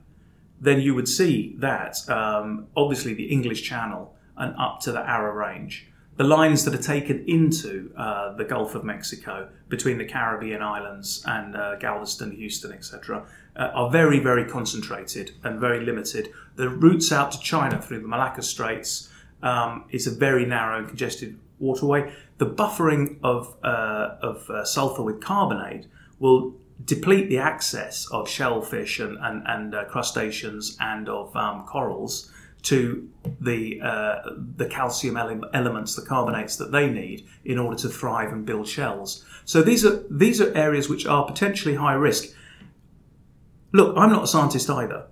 then 0.60 0.82
you 0.82 0.96
would 0.96 1.08
see 1.08 1.56
that 1.60 1.98
um, 2.10 2.68
obviously 2.76 3.14
the 3.14 3.26
English 3.26 3.64
Channel 3.64 4.16
and 4.38 4.56
up 4.58 4.80
to 4.82 4.92
the 4.92 5.02
ARA 5.02 5.34
range 5.34 5.88
the 6.18 6.24
lines 6.24 6.64
that 6.64 6.74
are 6.74 6.82
taken 6.82 7.26
into 7.28 7.92
uh, 7.98 8.34
the 8.36 8.46
Gulf 8.46 8.74
of 8.74 8.84
Mexico 8.84 9.50
between 9.68 9.98
the 9.98 10.06
Caribbean 10.06 10.62
islands 10.62 11.24
and 11.28 11.56
uh, 11.56 11.76
Galveston, 11.76 12.32
Houston, 12.32 12.72
etc., 12.72 13.26
uh, 13.58 13.72
are 13.74 13.90
very, 13.90 14.20
very 14.20 14.46
concentrated 14.46 15.32
and 15.44 15.60
very 15.60 15.86
limited. 15.86 16.32
The 16.56 16.70
routes 16.70 17.12
out 17.12 17.34
to 17.34 17.40
China 17.40 17.82
through 17.82 18.02
the 18.02 18.08
Malacca 18.08 18.44
Straits 18.44 19.10
um, 19.44 19.86
is 19.90 20.08
a 20.08 20.12
very 20.12 20.46
narrow 20.46 20.80
and 20.80 20.88
congested 20.88 21.38
waterway. 21.68 22.02
The 22.38 22.50
buffering 22.62 23.04
of, 23.24 23.56
uh, 23.64 24.30
of 24.30 24.50
uh, 24.50 24.66
sulfur 24.66 25.04
with 25.10 25.20
carbonate 25.32 25.86
will 26.20 26.42
deplete 26.84 27.28
the 27.30 27.38
access 27.52 27.96
of 28.12 28.30
shellfish 28.38 29.00
and, 29.00 29.18
and, 29.28 29.38
and 29.54 29.76
uh, 29.76 29.86
crustaceans 29.86 30.78
and 30.80 31.08
of 31.10 31.36
um, 31.36 31.66
corals 31.66 32.32
to 32.66 33.08
the 33.40 33.80
uh, 33.82 34.16
the 34.58 34.66
calcium 34.66 35.18
ele- 35.18 35.50
elements, 35.54 35.96
the 35.96 36.02
carbonates 36.02 36.56
that 36.58 36.72
they 36.72 36.90
need 36.90 37.26
in 37.44 37.60
order 37.60 37.78
to 37.78 37.88
thrive 37.88 38.32
and 38.34 38.46
build 38.46 38.68
shells. 38.68 39.24
So 39.46 39.62
these 39.62 39.86
are 39.86 40.04
these 40.10 40.42
are 40.42 40.52
areas 40.56 40.90
which 40.90 41.06
are 41.06 41.26
potentially 41.26 41.76
high 41.76 41.94
risk. 41.94 42.36
Look, 43.72 43.96
I'm 43.96 44.12
not 44.12 44.24
a 44.24 44.28
scientist 44.28 44.70
either, 44.70 45.06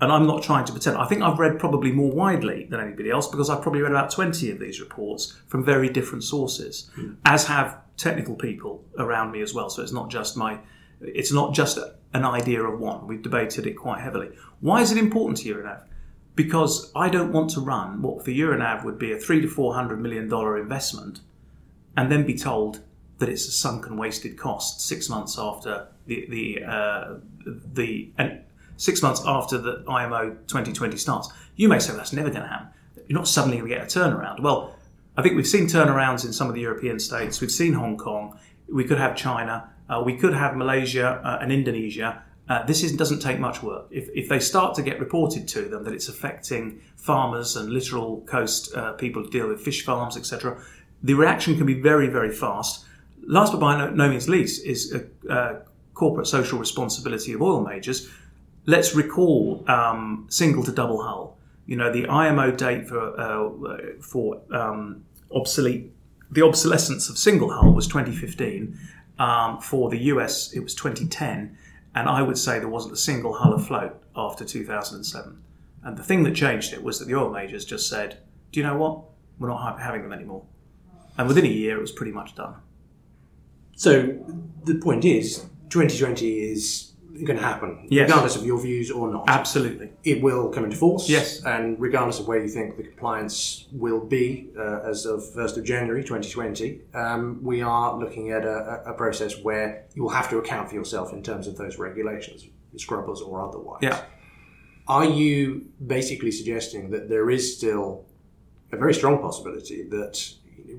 and 0.00 0.12
I'm 0.12 0.26
not 0.26 0.42
trying 0.42 0.64
to 0.66 0.72
pretend. 0.72 0.98
I 0.98 1.06
think 1.06 1.22
I've 1.22 1.38
read 1.38 1.58
probably 1.58 1.90
more 1.90 2.10
widely 2.10 2.64
than 2.64 2.80
anybody 2.80 3.10
else 3.10 3.28
because 3.28 3.48
I've 3.48 3.62
probably 3.62 3.80
read 3.80 3.92
about 3.92 4.10
20 4.10 4.50
of 4.50 4.58
these 4.58 4.80
reports 4.80 5.36
from 5.46 5.64
very 5.64 5.88
different 5.88 6.24
sources, 6.24 6.90
as 7.24 7.46
have 7.46 7.78
technical 7.96 8.34
people 8.34 8.84
around 8.98 9.32
me 9.32 9.40
as 9.40 9.54
well. 9.54 9.70
So 9.70 9.82
it's 9.82 9.92
not 9.92 10.10
just 10.10 10.36
my, 10.36 10.58
it's 11.00 11.32
not 11.32 11.54
just 11.54 11.78
an 12.12 12.24
idea 12.24 12.62
of 12.62 12.78
one. 12.78 13.06
We've 13.06 13.22
debated 13.22 13.66
it 13.66 13.74
quite 13.74 14.02
heavily. 14.02 14.30
Why 14.60 14.82
is 14.82 14.92
it 14.92 14.98
important 14.98 15.38
to 15.38 15.54
Euronav? 15.54 15.84
Because 16.34 16.92
I 16.94 17.08
don't 17.08 17.32
want 17.32 17.50
to 17.50 17.60
run 17.60 18.02
what 18.02 18.22
for 18.22 18.30
Euronav 18.30 18.84
would 18.84 18.98
be 18.98 19.12
a 19.12 19.18
three 19.18 19.40
to 19.40 19.48
four 19.48 19.74
hundred 19.74 20.02
million 20.02 20.28
dollar 20.28 20.58
investment, 20.58 21.20
and 21.96 22.12
then 22.12 22.26
be 22.26 22.36
told 22.36 22.80
that 23.18 23.30
it's 23.30 23.48
a 23.48 23.50
sunken, 23.50 23.96
wasted 23.96 24.36
cost 24.36 24.82
six 24.82 25.08
months 25.08 25.38
after 25.38 25.88
the 26.06 26.26
the 26.28 26.64
uh, 26.64 27.14
the 27.46 28.10
and 28.18 28.42
six 28.76 29.02
months 29.02 29.22
after 29.24 29.58
the 29.58 29.84
IMO 29.88 30.30
2020 30.46 30.96
starts. 30.96 31.28
You 31.56 31.68
may 31.68 31.78
say 31.78 31.94
that's 31.94 32.12
never 32.12 32.30
going 32.30 32.42
to 32.42 32.48
happen. 32.48 32.68
You're 33.08 33.18
not 33.18 33.28
suddenly 33.28 33.58
going 33.58 33.70
to 33.70 33.76
get 33.76 33.84
a 33.84 33.98
turnaround. 33.98 34.40
Well, 34.40 34.74
I 35.16 35.22
think 35.22 35.36
we've 35.36 35.46
seen 35.46 35.66
turnarounds 35.66 36.24
in 36.24 36.32
some 36.32 36.48
of 36.48 36.54
the 36.54 36.60
European 36.60 36.98
states. 36.98 37.40
We've 37.40 37.50
seen 37.50 37.72
Hong 37.72 37.96
Kong. 37.96 38.38
We 38.68 38.84
could 38.84 38.98
have 38.98 39.16
China. 39.16 39.70
Uh, 39.88 40.02
we 40.04 40.16
could 40.16 40.34
have 40.34 40.56
Malaysia 40.56 41.20
uh, 41.24 41.38
and 41.40 41.52
Indonesia. 41.52 42.22
Uh, 42.48 42.64
this 42.64 42.82
is, 42.82 42.92
doesn't 42.92 43.20
take 43.20 43.40
much 43.40 43.62
work. 43.62 43.86
If, 43.90 44.08
if 44.14 44.28
they 44.28 44.38
start 44.38 44.74
to 44.76 44.82
get 44.82 45.00
reported 45.00 45.48
to 45.48 45.62
them 45.62 45.84
that 45.84 45.92
it's 45.92 46.08
affecting 46.08 46.80
farmers 46.96 47.56
and 47.56 47.70
littoral 47.70 48.20
coast 48.22 48.74
uh, 48.74 48.92
people 48.92 49.24
deal 49.24 49.48
with 49.48 49.60
fish 49.60 49.84
farms, 49.84 50.16
etc., 50.16 50.60
the 51.02 51.14
reaction 51.14 51.56
can 51.56 51.66
be 51.66 51.80
very, 51.80 52.08
very 52.08 52.32
fast. 52.32 52.84
Last 53.26 53.52
but 53.52 53.60
by 53.60 53.76
no, 53.76 53.90
no 53.90 54.08
means 54.08 54.28
least 54.28 54.64
is 54.64 54.94
a, 54.94 55.32
uh, 55.32 55.60
corporate 55.94 56.26
social 56.26 56.58
responsibility 56.58 57.32
of 57.32 57.42
oil 57.42 57.62
majors. 57.62 58.08
Let's 58.66 58.94
recall 58.94 59.64
um, 59.68 60.26
single 60.28 60.64
to 60.64 60.72
double 60.72 61.02
hull. 61.02 61.38
You 61.66 61.76
know, 61.76 61.92
the 61.92 62.08
IMO 62.08 62.50
date 62.50 62.88
for 62.88 63.18
uh, 63.18 64.00
for 64.00 64.40
um, 64.52 65.04
obsolete 65.32 65.92
the 66.30 66.42
obsolescence 66.42 67.08
of 67.08 67.16
single 67.16 67.52
hull 67.52 67.72
was 67.72 67.86
2015. 67.86 68.78
Um, 69.18 69.60
for 69.60 69.88
the 69.88 69.98
US, 70.12 70.52
it 70.52 70.60
was 70.60 70.74
2010, 70.74 71.56
and 71.94 72.08
I 72.08 72.20
would 72.20 72.36
say 72.36 72.58
there 72.58 72.68
wasn't 72.68 72.92
a 72.92 72.98
single 72.98 73.34
hull 73.34 73.54
afloat 73.54 74.02
after 74.14 74.44
2007. 74.44 75.42
And 75.82 75.96
the 75.96 76.02
thing 76.02 76.24
that 76.24 76.34
changed 76.34 76.74
it 76.74 76.82
was 76.82 76.98
that 76.98 77.06
the 77.06 77.14
oil 77.14 77.30
majors 77.30 77.64
just 77.64 77.88
said, 77.88 78.18
"Do 78.52 78.60
you 78.60 78.66
know 78.66 78.76
what? 78.76 79.04
We're 79.38 79.48
not 79.48 79.80
having 79.80 80.02
them 80.02 80.12
anymore." 80.12 80.42
And 81.16 81.28
within 81.28 81.44
a 81.44 81.48
year, 81.48 81.78
it 81.78 81.80
was 81.80 81.92
pretty 81.92 82.12
much 82.12 82.34
done. 82.34 82.56
So 83.76 84.18
the 84.64 84.74
point 84.74 85.04
is, 85.04 85.46
2020 85.70 86.40
is 86.40 86.92
going 87.24 87.38
to 87.38 87.44
happen, 87.44 87.86
Yes. 87.90 88.08
regardless 88.08 88.36
of 88.36 88.44
your 88.44 88.60
views 88.60 88.90
or 88.90 89.10
not. 89.10 89.24
Absolutely. 89.28 89.90
It 90.04 90.22
will 90.22 90.48
come 90.50 90.64
into 90.64 90.76
force. 90.76 91.08
Yes. 91.08 91.44
And 91.44 91.80
regardless 91.80 92.18
of 92.20 92.26
where 92.28 92.40
you 92.42 92.48
think 92.48 92.76
the 92.76 92.82
compliance 92.82 93.66
will 93.72 94.00
be 94.04 94.50
uh, 94.58 94.80
as 94.90 95.06
of 95.06 95.20
1st 95.34 95.56
of 95.58 95.64
January 95.64 96.02
2020, 96.02 96.80
um, 96.94 97.40
we 97.42 97.62
are 97.62 97.98
looking 97.98 98.30
at 98.30 98.44
a, 98.44 98.82
a 98.86 98.92
a 98.92 98.94
process 98.94 99.42
where 99.42 99.84
you 99.94 100.02
will 100.02 100.10
have 100.10 100.28
to 100.30 100.38
account 100.38 100.68
for 100.68 100.74
yourself 100.74 101.12
in 101.12 101.22
terms 101.22 101.46
of 101.46 101.56
those 101.56 101.78
regulations, 101.78 102.46
scrubbers 102.76 103.20
or 103.20 103.40
otherwise. 103.46 103.80
Yeah. 103.82 104.02
Are 104.88 105.04
you 105.04 105.66
basically 105.84 106.30
suggesting 106.30 106.90
that 106.90 107.08
there 107.08 107.28
is 107.30 107.56
still 107.56 108.06
a 108.72 108.76
very 108.76 108.94
strong 108.94 109.18
possibility 109.20 109.82
that 109.90 110.32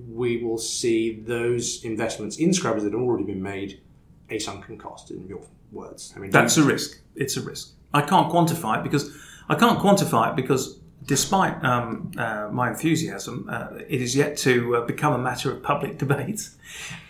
we 0.10 0.44
will 0.44 0.58
see 0.58 1.20
those 1.22 1.84
investments 1.84 2.38
in 2.38 2.54
scrubbers 2.54 2.84
that 2.84 2.94
have 2.94 3.02
already 3.02 3.24
been 3.26 3.42
made 3.44 3.82
a 4.30 4.40
sunken 4.40 4.78
cost, 4.78 5.10
in 5.12 5.26
your 5.28 5.42
words? 5.72 6.14
I 6.16 6.20
mean, 6.20 6.32
That's 6.32 6.58
a 6.58 6.64
risk. 6.64 7.00
It's 7.16 7.38
a 7.38 7.42
risk. 7.42 7.72
I 7.94 8.02
can't 8.02 8.32
quantify 8.32 8.80
it 8.80 8.84
because 8.84 9.16
I 9.50 9.56
can't 9.56 9.80
quantify 9.80 10.30
it 10.32 10.36
because 10.36 10.80
despite 11.06 11.64
um, 11.64 12.12
uh, 12.18 12.50
my 12.52 12.70
enthusiasm, 12.70 13.48
uh, 13.50 13.70
it 13.88 14.02
is 14.02 14.16
yet 14.16 14.38
to 14.38 14.76
uh, 14.78 14.86
become 14.86 15.14
a 15.14 15.18
matter 15.18 15.52
of 15.52 15.64
public 15.64 15.98
debate. 16.04 16.50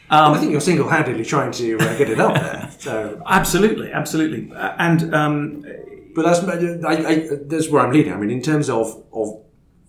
Um, 0.10 0.34
I 0.34 0.38
think 0.38 0.52
you're 0.52 0.62
single-handedly 0.62 1.26
trying 1.26 1.52
to 1.54 1.76
uh, 1.80 1.98
get 1.98 2.10
it 2.10 2.20
up 2.20 2.36
there. 2.36 2.72
So, 2.80 3.22
Absolutely, 3.26 3.92
absolutely, 3.92 4.54
Uh, 4.56 4.74
and 4.78 5.14
um, 5.14 5.66
but 6.16 6.24
that's 6.24 6.40
I, 6.86 6.94
I, 7.12 7.28
that's 7.46 7.70
where 7.70 7.86
I'm 7.86 7.92
leading. 7.92 8.14
I 8.14 8.18
mean, 8.18 8.32
in 8.32 8.42
terms 8.42 8.70
of 8.70 9.04
of 9.12 9.42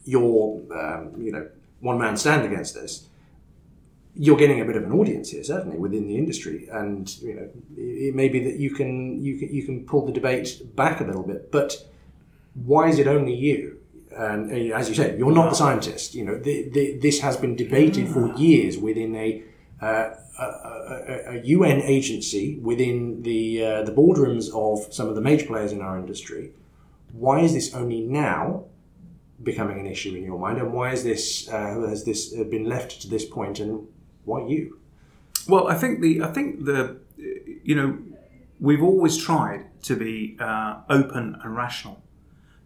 your 0.04 0.60
um, 0.72 1.14
you 1.22 1.30
know 1.32 1.48
one 1.80 1.98
man 1.98 2.16
stand 2.16 2.44
against 2.44 2.74
this, 2.74 3.07
you're 4.20 4.36
getting 4.36 4.60
a 4.60 4.64
bit 4.64 4.76
of 4.76 4.82
an 4.82 4.92
audience 4.92 5.30
here, 5.30 5.44
certainly 5.44 5.78
within 5.78 6.08
the 6.08 6.16
industry, 6.16 6.68
and 6.72 7.16
you 7.22 7.34
know 7.34 7.48
it 7.76 8.14
may 8.16 8.28
be 8.28 8.42
that 8.44 8.56
you 8.56 8.70
can 8.70 9.22
you 9.22 9.38
can 9.38 9.54
you 9.54 9.62
can 9.62 9.86
pull 9.86 10.04
the 10.04 10.12
debate 10.12 10.60
back 10.74 11.00
a 11.00 11.04
little 11.04 11.22
bit. 11.22 11.52
But 11.52 11.86
why 12.54 12.88
is 12.88 12.98
it 12.98 13.06
only 13.06 13.32
you? 13.32 13.78
And 14.16 14.50
uh, 14.50 14.76
as 14.76 14.88
you 14.88 14.94
said, 14.96 15.18
you're 15.18 15.30
not 15.30 15.50
the 15.50 15.56
scientist. 15.56 16.16
You 16.16 16.24
know, 16.24 16.36
the, 16.36 16.68
the, 16.70 16.98
this 16.98 17.20
has 17.20 17.36
been 17.36 17.54
debated 17.54 18.08
for 18.08 18.34
years 18.34 18.76
within 18.76 19.14
a 19.14 19.44
uh, 19.80 20.10
a, 20.38 20.44
a, 20.44 21.38
a 21.38 21.42
UN 21.44 21.80
agency 21.82 22.58
within 22.58 23.22
the 23.22 23.64
uh, 23.64 23.82
the 23.84 23.92
boardrooms 23.92 24.50
of 24.52 24.92
some 24.92 25.08
of 25.08 25.14
the 25.14 25.20
major 25.20 25.46
players 25.46 25.70
in 25.70 25.80
our 25.80 25.96
industry. 25.96 26.50
Why 27.12 27.40
is 27.40 27.54
this 27.54 27.72
only 27.72 28.00
now 28.00 28.64
becoming 29.44 29.78
an 29.78 29.86
issue 29.86 30.16
in 30.16 30.24
your 30.24 30.38
mind, 30.40 30.58
and 30.58 30.72
why 30.72 30.92
is 30.92 31.04
this 31.04 31.48
uh, 31.48 31.86
has 31.88 32.04
this 32.04 32.34
uh, 32.36 32.42
been 32.42 32.64
left 32.64 33.00
to 33.02 33.08
this 33.08 33.24
point, 33.24 33.60
and 33.60 33.86
why 34.28 34.46
you? 34.46 34.78
Well, 35.48 35.68
I 35.68 35.74
think 35.74 36.00
the 36.00 36.22
I 36.22 36.28
think 36.28 36.64
the 36.64 36.98
you 37.64 37.74
know 37.74 37.98
we've 38.60 38.82
always 38.82 39.16
tried 39.16 39.64
to 39.84 39.96
be 39.96 40.36
uh, 40.38 40.80
open 40.88 41.40
and 41.42 41.56
rational 41.56 42.02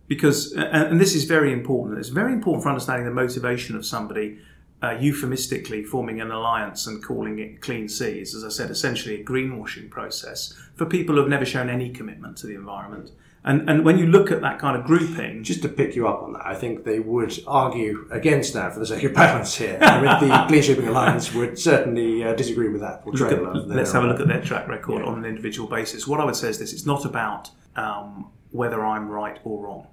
because 0.09 0.53
and, 0.53 0.89
and 0.91 1.01
this 1.01 1.15
is 1.15 1.25
very 1.25 1.53
important. 1.53 1.99
It's 1.99 2.09
very 2.09 2.33
important 2.33 2.65
for 2.65 2.71
understanding 2.71 3.07
the 3.07 3.15
motivation 3.25 3.77
of 3.77 3.87
somebody 3.87 4.39
uh, 4.83 4.97
euphemistically 4.99 5.85
forming 5.85 6.21
an 6.21 6.31
alliance 6.31 6.87
and 6.87 7.03
calling 7.03 7.39
it 7.39 7.61
clean 7.61 7.89
seas. 7.89 8.35
As 8.35 8.45
I 8.45 8.49
said, 8.49 8.71
essentially 8.71 9.21
a 9.21 9.25
greenwashing 9.25 9.89
process 9.89 10.55
for 10.75 10.87
people 10.87 11.15
who 11.15 11.21
have 11.21 11.31
never 11.31 11.45
shown 11.45 11.71
any 11.71 11.91
commitment 11.91 12.37
to 12.39 12.47
the 12.47 12.55
environment. 12.55 13.13
And 13.45 13.69
and 13.69 13.85
when 13.85 13.99
you 13.99 14.07
look 14.07 14.31
at 14.31 14.41
that 14.43 14.59
kind 14.61 14.77
of 14.77 14.85
grouping, 14.85 15.43
Just 15.43 15.63
to 15.63 15.69
pick 15.69 15.97
you 15.97 16.07
up 16.07 16.23
on 16.23 16.35
that, 16.35 16.47
I 16.47 16.55
think 16.55 16.85
they 16.85 17.01
would 17.01 17.43
argue 17.47 18.07
against 18.11 18.55
that 18.55 18.73
for 18.73 18.79
the 18.79 18.87
sake 18.87 19.03
of 19.03 19.15
balance 19.15 19.57
here. 19.57 19.79
I 19.81 20.01
mean, 20.01 20.29
the 20.29 20.45
Clean 20.49 20.63
Shipping 20.63 20.87
Alliance 20.87 21.35
would 21.35 21.59
certainly 21.59 22.23
uh, 22.23 22.35
disagree 22.35 22.69
with 22.69 22.81
that 22.83 23.03
portrayal. 23.03 23.47
of 23.47 23.67
let's 23.67 23.93
have 23.93 24.05
a 24.05 24.07
look 24.07 24.21
at 24.21 24.29
their 24.29 24.43
track 24.43 24.69
record 24.69 25.03
on 25.03 25.19
an 25.19 25.25
individual 25.25 25.69
basis. 25.69 26.07
What 26.07 26.21
I 26.21 26.25
would 26.25 26.37
say 26.37 26.51
is 26.51 26.59
this: 26.61 26.73
it's 26.73 26.87
not 26.87 27.05
about 27.05 27.51
um, 27.75 28.31
whether 28.53 28.85
I'm 28.85 29.09
right 29.09 29.41
or 29.43 29.65
wrong. 29.65 29.87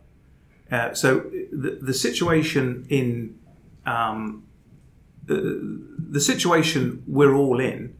Uh, 0.71 0.93
so 0.93 1.21
the, 1.51 1.79
the 1.81 1.93
situation 1.93 2.85
in 2.89 3.39
um, 3.87 4.43
the, 5.25 5.83
the 5.97 6.21
situation 6.21 7.03
we're 7.07 7.33
all 7.33 7.59
in 7.59 7.95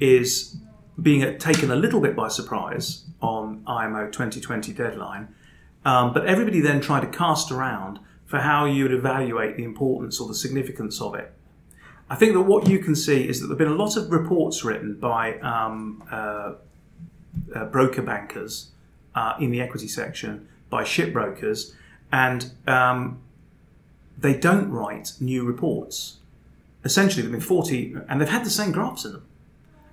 is 0.00 0.56
being 1.00 1.38
taken 1.38 1.70
a 1.70 1.76
little 1.76 2.00
bit 2.00 2.16
by 2.16 2.28
surprise 2.28 3.07
on 3.20 3.62
IMO 3.66 4.06
2020 4.06 4.72
deadline, 4.72 5.28
um, 5.84 6.12
but 6.12 6.26
everybody 6.26 6.60
then 6.60 6.80
tried 6.80 7.00
to 7.00 7.06
cast 7.06 7.50
around 7.50 7.98
for 8.26 8.40
how 8.40 8.64
you 8.66 8.84
would 8.84 8.92
evaluate 8.92 9.56
the 9.56 9.64
importance 9.64 10.20
or 10.20 10.28
the 10.28 10.34
significance 10.34 11.00
of 11.00 11.14
it. 11.14 11.32
I 12.10 12.16
think 12.16 12.32
that 12.34 12.42
what 12.42 12.68
you 12.68 12.78
can 12.78 12.94
see 12.94 13.28
is 13.28 13.40
that 13.40 13.46
there 13.46 13.54
have 13.54 13.58
been 13.58 13.68
a 13.68 13.82
lot 13.82 13.96
of 13.96 14.10
reports 14.10 14.64
written 14.64 14.94
by 14.94 15.38
um, 15.40 16.02
uh, 16.10 16.54
uh, 17.54 17.64
broker 17.66 18.02
bankers 18.02 18.70
uh, 19.14 19.34
in 19.40 19.50
the 19.50 19.60
equity 19.60 19.88
section, 19.88 20.48
by 20.70 20.84
shipbrokers, 20.84 21.74
and 22.10 22.52
um, 22.66 23.20
they 24.16 24.34
don't 24.34 24.70
write 24.70 25.12
new 25.20 25.44
reports. 25.44 26.18
Essentially, 26.84 27.22
there 27.22 27.30
have 27.30 27.40
been 27.40 27.48
40, 27.48 27.96
and 28.08 28.20
they've 28.20 28.28
had 28.28 28.44
the 28.44 28.50
same 28.50 28.72
graphs 28.72 29.04
in 29.04 29.12
them. 29.12 29.26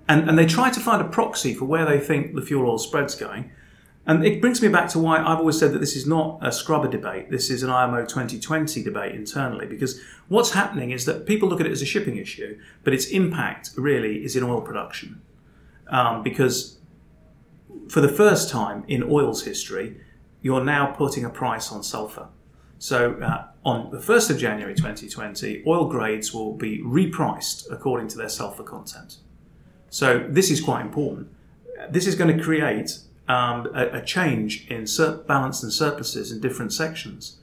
And, 0.07 0.29
and 0.29 0.37
they 0.37 0.45
try 0.45 0.69
to 0.69 0.79
find 0.79 1.01
a 1.01 1.07
proxy 1.07 1.53
for 1.53 1.65
where 1.65 1.85
they 1.85 1.99
think 1.99 2.35
the 2.35 2.41
fuel 2.41 2.69
oil 2.69 2.77
spread's 2.77 3.15
going. 3.15 3.51
And 4.07 4.23
it 4.23 4.39
brings 4.39 4.61
me 4.61 4.67
back 4.67 4.89
to 4.89 4.99
why 4.99 5.17
I've 5.17 5.39
always 5.39 5.57
said 5.57 5.73
that 5.73 5.79
this 5.79 5.95
is 5.95 6.05
not 6.05 6.37
a 6.41 6.51
scrubber 6.51 6.87
debate. 6.87 7.31
This 7.31 7.49
is 7.49 7.63
an 7.63 7.71
IMO 7.71 8.01
2020 8.05 8.83
debate 8.83 9.15
internally. 9.15 9.65
Because 9.65 9.99
what's 10.27 10.51
happening 10.51 10.91
is 10.91 11.05
that 11.05 11.25
people 11.25 11.49
look 11.49 11.59
at 11.59 11.65
it 11.65 11.71
as 11.71 11.81
a 11.81 11.87
shipping 11.87 12.17
issue, 12.17 12.59
but 12.83 12.93
its 12.93 13.07
impact 13.07 13.71
really 13.75 14.23
is 14.23 14.35
in 14.35 14.43
oil 14.43 14.61
production. 14.61 15.21
Um, 15.87 16.21
because 16.21 16.77
for 17.89 18.01
the 18.01 18.09
first 18.09 18.49
time 18.49 18.83
in 18.87 19.03
oil's 19.03 19.43
history, 19.43 19.99
you're 20.41 20.63
now 20.63 20.87
putting 20.87 21.25
a 21.25 21.29
price 21.29 21.71
on 21.71 21.81
sulfur. 21.81 22.27
So 22.77 23.13
uh, 23.13 23.47
on 23.63 23.89
the 23.89 23.97
1st 23.97 24.29
of 24.29 24.37
January 24.37 24.75
2020, 24.75 25.63
oil 25.65 25.89
grades 25.89 26.33
will 26.33 26.53
be 26.53 26.83
repriced 26.83 27.71
according 27.71 28.09
to 28.09 28.17
their 28.17 28.29
sulfur 28.29 28.63
content. 28.63 29.17
So 29.95 30.27
this 30.27 30.51
is 30.51 30.59
quite 30.59 30.81
important. 30.81 31.29
This 31.89 32.05
is 32.05 32.15
going 32.15 32.37
to 32.37 32.43
create 32.43 32.99
um, 33.29 33.67
a, 33.73 33.99
a 33.99 34.01
change 34.03 34.67
in 34.67 34.87
sur- 34.87 35.23
balance 35.25 35.63
and 35.63 35.71
surpluses 35.71 36.33
in 36.33 36.41
different 36.41 36.73
sections. 36.73 37.37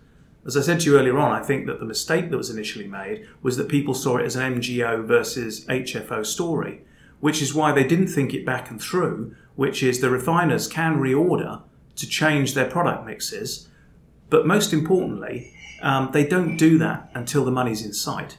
As 0.44 0.54
I 0.54 0.60
said 0.60 0.80
to 0.80 0.90
you 0.90 0.98
earlier 0.98 1.18
on, 1.18 1.32
I 1.32 1.42
think 1.42 1.64
that 1.66 1.80
the 1.80 1.86
mistake 1.86 2.28
that 2.28 2.36
was 2.36 2.50
initially 2.50 2.86
made 2.86 3.26
was 3.40 3.56
that 3.56 3.70
people 3.70 3.94
saw 3.94 4.18
it 4.18 4.26
as 4.26 4.36
an 4.36 4.60
MGO 4.60 5.02
versus 5.02 5.64
HFO 5.64 6.26
story, 6.26 6.82
which 7.20 7.40
is 7.40 7.54
why 7.54 7.72
they 7.72 7.84
didn't 7.84 8.08
think 8.08 8.34
it 8.34 8.44
back 8.44 8.70
and 8.70 8.78
through, 8.78 9.34
which 9.56 9.82
is 9.82 10.02
the 10.02 10.10
refiners 10.10 10.68
can 10.68 10.98
reorder 10.98 11.62
to 11.96 12.06
change 12.06 12.52
their 12.52 12.70
product 12.70 13.06
mixes. 13.06 13.70
But 14.28 14.46
most 14.46 14.74
importantly, 14.74 15.54
um, 15.80 16.10
they 16.12 16.26
don't 16.26 16.58
do 16.58 16.76
that 16.76 17.10
until 17.14 17.46
the 17.46 17.50
money's 17.50 17.82
in 17.82 17.94
sight. 17.94 18.36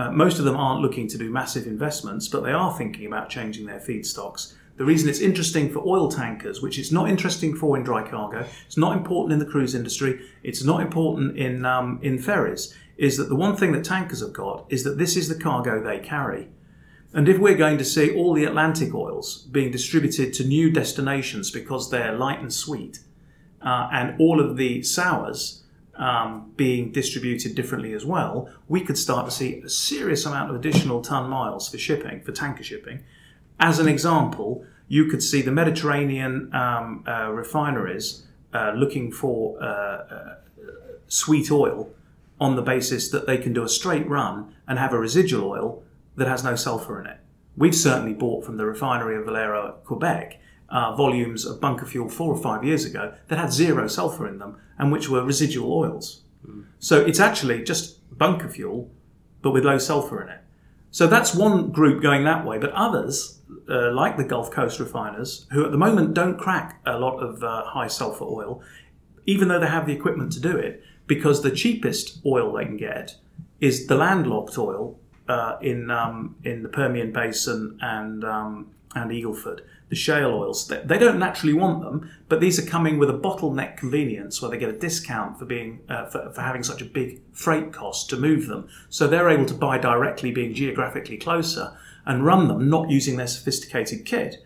Uh, 0.00 0.10
most 0.10 0.38
of 0.38 0.46
them 0.46 0.56
aren't 0.56 0.80
looking 0.80 1.06
to 1.06 1.18
do 1.18 1.28
massive 1.28 1.66
investments, 1.66 2.26
but 2.26 2.42
they 2.42 2.52
are 2.52 2.74
thinking 2.78 3.04
about 3.04 3.28
changing 3.28 3.66
their 3.66 3.78
feedstocks. 3.78 4.54
The 4.78 4.84
reason 4.86 5.10
it's 5.10 5.20
interesting 5.20 5.68
for 5.68 5.86
oil 5.86 6.10
tankers, 6.10 6.62
which 6.62 6.78
it's 6.78 6.90
not 6.90 7.10
interesting 7.10 7.54
for 7.54 7.76
in 7.76 7.82
dry 7.82 8.08
cargo, 8.08 8.46
it's 8.64 8.78
not 8.78 8.96
important 8.96 9.34
in 9.34 9.38
the 9.38 9.52
cruise 9.52 9.74
industry, 9.74 10.24
it's 10.42 10.64
not 10.64 10.80
important 10.80 11.36
in 11.36 11.66
um, 11.66 11.98
in 12.00 12.18
ferries, 12.18 12.74
is 12.96 13.18
that 13.18 13.28
the 13.28 13.36
one 13.36 13.58
thing 13.58 13.72
that 13.72 13.84
tankers 13.84 14.22
have 14.22 14.32
got 14.32 14.64
is 14.70 14.84
that 14.84 14.96
this 14.96 15.18
is 15.18 15.28
the 15.28 15.34
cargo 15.34 15.82
they 15.82 15.98
carry. 15.98 16.48
And 17.12 17.28
if 17.28 17.38
we're 17.38 17.58
going 17.58 17.76
to 17.76 17.84
see 17.84 18.16
all 18.16 18.32
the 18.32 18.44
Atlantic 18.44 18.94
oils 18.94 19.42
being 19.52 19.70
distributed 19.70 20.32
to 20.34 20.44
new 20.44 20.70
destinations 20.70 21.50
because 21.50 21.90
they're 21.90 22.16
light 22.16 22.40
and 22.40 22.54
sweet, 22.54 23.00
uh, 23.60 23.90
and 23.92 24.18
all 24.18 24.40
of 24.40 24.56
the 24.56 24.82
sours 24.82 25.62
um, 25.96 26.52
being 26.56 26.92
distributed 26.92 27.54
differently 27.54 27.92
as 27.92 28.04
well, 28.04 28.48
we 28.68 28.80
could 28.80 28.96
start 28.96 29.26
to 29.26 29.30
see 29.30 29.60
a 29.60 29.68
serious 29.68 30.24
amount 30.24 30.50
of 30.50 30.56
additional 30.56 31.02
ton 31.02 31.28
miles 31.28 31.68
for 31.68 31.78
shipping, 31.78 32.22
for 32.22 32.32
tanker 32.32 32.62
shipping. 32.62 33.04
As 33.58 33.78
an 33.78 33.88
example, 33.88 34.64
you 34.88 35.06
could 35.06 35.22
see 35.22 35.42
the 35.42 35.52
Mediterranean 35.52 36.54
um, 36.54 37.04
uh, 37.06 37.30
refineries 37.30 38.26
uh, 38.52 38.72
looking 38.74 39.12
for 39.12 39.62
uh, 39.62 39.66
uh, 39.66 40.34
sweet 41.06 41.50
oil 41.50 41.90
on 42.40 42.56
the 42.56 42.62
basis 42.62 43.10
that 43.10 43.26
they 43.26 43.36
can 43.36 43.52
do 43.52 43.62
a 43.62 43.68
straight 43.68 44.08
run 44.08 44.54
and 44.66 44.78
have 44.78 44.92
a 44.92 44.98
residual 44.98 45.48
oil 45.48 45.82
that 46.16 46.26
has 46.26 46.42
no 46.42 46.56
sulfur 46.56 47.00
in 47.00 47.06
it. 47.06 47.18
We've 47.56 47.74
certainly 47.74 48.14
bought 48.14 48.44
from 48.44 48.56
the 48.56 48.64
refinery 48.64 49.16
of 49.16 49.26
Valero, 49.26 49.76
Quebec, 49.84 50.40
uh, 50.70 50.94
volumes 50.94 51.44
of 51.44 51.60
bunker 51.60 51.86
fuel 51.86 52.08
four 52.08 52.32
or 52.32 52.40
five 52.40 52.64
years 52.64 52.84
ago 52.84 53.14
that 53.28 53.38
had 53.38 53.52
zero 53.52 53.88
sulfur 53.88 54.26
in 54.28 54.38
them 54.38 54.56
and 54.78 54.92
which 54.92 55.08
were 55.08 55.24
residual 55.24 55.72
oils. 55.72 56.22
Mm. 56.46 56.66
So 56.78 57.00
it's 57.00 57.20
actually 57.20 57.62
just 57.64 57.98
bunker 58.16 58.48
fuel, 58.48 58.90
but 59.42 59.50
with 59.50 59.64
low 59.64 59.78
sulfur 59.78 60.22
in 60.22 60.28
it. 60.28 60.40
So 60.90 61.06
that's 61.06 61.34
one 61.34 61.70
group 61.70 62.02
going 62.02 62.24
that 62.24 62.44
way, 62.44 62.58
but 62.58 62.72
others, 62.72 63.40
uh, 63.68 63.92
like 63.92 64.16
the 64.16 64.24
Gulf 64.24 64.50
Coast 64.50 64.80
refiners, 64.80 65.46
who 65.52 65.64
at 65.64 65.70
the 65.70 65.78
moment 65.78 66.14
don't 66.14 66.36
crack 66.36 66.80
a 66.84 66.98
lot 66.98 67.18
of 67.18 67.44
uh, 67.44 67.64
high 67.64 67.86
sulfur 67.86 68.24
oil, 68.24 68.62
even 69.26 69.48
though 69.48 69.60
they 69.60 69.68
have 69.68 69.86
the 69.86 69.92
equipment 69.92 70.32
to 70.32 70.40
do 70.40 70.56
it, 70.56 70.82
because 71.06 71.42
the 71.42 71.50
cheapest 71.50 72.18
oil 72.26 72.52
they 72.52 72.64
can 72.64 72.76
get 72.76 73.16
is 73.60 73.86
the 73.86 73.94
landlocked 73.94 74.58
oil 74.58 74.98
uh, 75.28 75.58
in 75.60 75.90
um, 75.90 76.34
in 76.44 76.62
the 76.62 76.68
Permian 76.68 77.12
Basin 77.12 77.78
and 77.80 78.24
um, 78.24 78.70
and 78.94 79.12
Eagle 79.12 79.34
Ford 79.34 79.62
the 79.90 79.96
shale 79.96 80.30
oils. 80.30 80.68
They 80.68 80.98
don't 80.98 81.18
naturally 81.18 81.52
want 81.52 81.82
them, 81.82 82.10
but 82.28 82.40
these 82.40 82.58
are 82.60 82.66
coming 82.66 82.96
with 82.96 83.10
a 83.10 83.18
bottleneck 83.18 83.76
convenience 83.76 84.40
where 84.40 84.50
they 84.50 84.56
get 84.56 84.68
a 84.68 84.78
discount 84.78 85.36
for 85.36 85.44
being 85.44 85.80
uh, 85.88 86.06
for, 86.06 86.30
for, 86.32 86.40
having 86.40 86.62
such 86.62 86.80
a 86.80 86.84
big 86.84 87.20
freight 87.32 87.72
cost 87.72 88.08
to 88.10 88.16
move 88.16 88.46
them. 88.46 88.68
So 88.88 89.08
they're 89.08 89.28
able 89.28 89.46
to 89.46 89.54
buy 89.54 89.78
directly, 89.78 90.30
being 90.30 90.54
geographically 90.54 91.18
closer, 91.18 91.76
and 92.06 92.24
run 92.24 92.46
them 92.46 92.70
not 92.70 92.88
using 92.88 93.16
their 93.16 93.26
sophisticated 93.26 94.06
kit. 94.06 94.36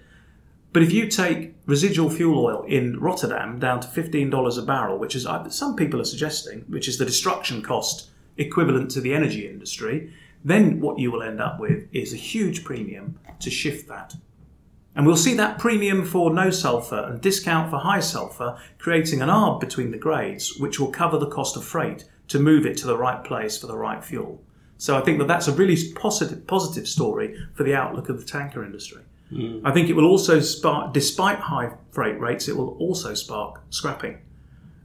But 0.72 0.82
if 0.82 0.92
you 0.92 1.08
take 1.08 1.54
residual 1.66 2.08
fuel 2.08 2.42
oil 2.44 2.64
in 2.64 2.98
Rotterdam 2.98 3.58
down 3.58 3.80
to 3.80 3.86
$15 3.86 4.58
a 4.58 4.62
barrel, 4.62 4.98
which 4.98 5.14
is 5.14 5.26
uh, 5.26 5.48
some 5.50 5.76
people 5.76 6.00
are 6.00 6.06
suggesting, 6.06 6.64
which 6.68 6.88
is 6.88 6.96
the 6.96 7.04
destruction 7.04 7.62
cost 7.62 8.08
equivalent 8.38 8.90
to 8.92 9.00
the 9.02 9.14
energy 9.14 9.46
industry, 9.46 10.10
then 10.42 10.80
what 10.80 10.98
you 10.98 11.12
will 11.12 11.22
end 11.22 11.40
up 11.40 11.60
with 11.60 11.86
is 11.92 12.14
a 12.14 12.16
huge 12.16 12.64
premium 12.64 13.18
to 13.40 13.50
shift 13.50 13.88
that 13.88 14.14
and 14.94 15.06
we'll 15.06 15.16
see 15.16 15.34
that 15.34 15.58
premium 15.58 16.04
for 16.04 16.32
no 16.32 16.50
sulfur 16.50 17.04
and 17.08 17.20
discount 17.20 17.70
for 17.70 17.78
high 17.78 18.00
sulfur 18.00 18.56
creating 18.78 19.20
an 19.20 19.28
arb 19.28 19.60
between 19.60 19.90
the 19.90 19.98
grades, 19.98 20.56
which 20.58 20.78
will 20.78 20.90
cover 20.90 21.18
the 21.18 21.26
cost 21.26 21.56
of 21.56 21.64
freight 21.64 22.04
to 22.28 22.38
move 22.38 22.64
it 22.64 22.76
to 22.78 22.86
the 22.86 22.96
right 22.96 23.24
place 23.24 23.58
for 23.58 23.66
the 23.66 23.76
right 23.76 24.04
fuel. 24.04 24.42
So 24.78 24.96
I 24.96 25.00
think 25.00 25.18
that 25.18 25.28
that's 25.28 25.48
a 25.48 25.52
really 25.52 25.76
positive, 25.94 26.46
positive 26.46 26.88
story 26.88 27.36
for 27.54 27.64
the 27.64 27.74
outlook 27.74 28.08
of 28.08 28.18
the 28.18 28.24
tanker 28.24 28.64
industry. 28.64 29.02
Mm. 29.32 29.62
I 29.64 29.72
think 29.72 29.88
it 29.88 29.94
will 29.94 30.06
also 30.06 30.40
spark, 30.40 30.92
despite 30.92 31.38
high 31.38 31.72
freight 31.90 32.20
rates, 32.20 32.48
it 32.48 32.56
will 32.56 32.76
also 32.78 33.14
spark 33.14 33.62
scrapping. 33.70 34.18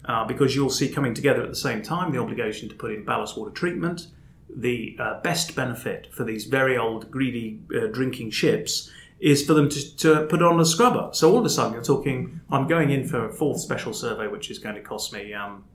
Uh, 0.06 0.26
because 0.26 0.56
you'll 0.56 0.72
see 0.72 0.90
coming 0.90 1.14
together 1.14 1.44
at 1.44 1.50
the 1.50 1.56
same 1.56 1.84
time 1.84 2.12
the 2.12 2.18
obligation 2.18 2.68
to 2.68 2.74
put 2.74 2.92
in 2.92 3.06
ballast 3.06 3.38
water 3.38 3.52
treatment, 3.52 4.08
the 4.50 4.98
uh, 5.00 5.22
best 5.22 5.56
benefit 5.56 6.08
for 6.12 6.24
these 6.24 6.46
very 6.46 6.78
old, 6.78 7.12
greedy 7.12 7.62
uh, 7.76 7.88
drinking 7.88 8.32
ships 8.32 8.90
is 9.20 9.46
for 9.46 9.54
them 9.54 9.70
to, 9.70 9.98
to 9.98 10.26
put 10.28 10.42
on 10.42 10.60
a 10.60 10.66
scrubber. 10.66 11.10
So 11.12 11.32
all 11.32 11.40
of 11.40 11.46
a 11.46 11.50
sudden, 11.50 11.74
you're 11.74 11.84
talking. 11.84 12.40
I'm 12.50 12.68
going 12.68 12.90
in 12.90 13.08
for 13.08 13.26
a 13.26 13.34
fourth 13.34 13.60
special 13.60 13.94
survey, 13.94 14.28
which 14.28 14.50
is 14.50 14.60
going 14.60 14.76
to 14.76 14.82
cost 14.82 15.14
me. 15.14 15.34
Um, 15.34 15.66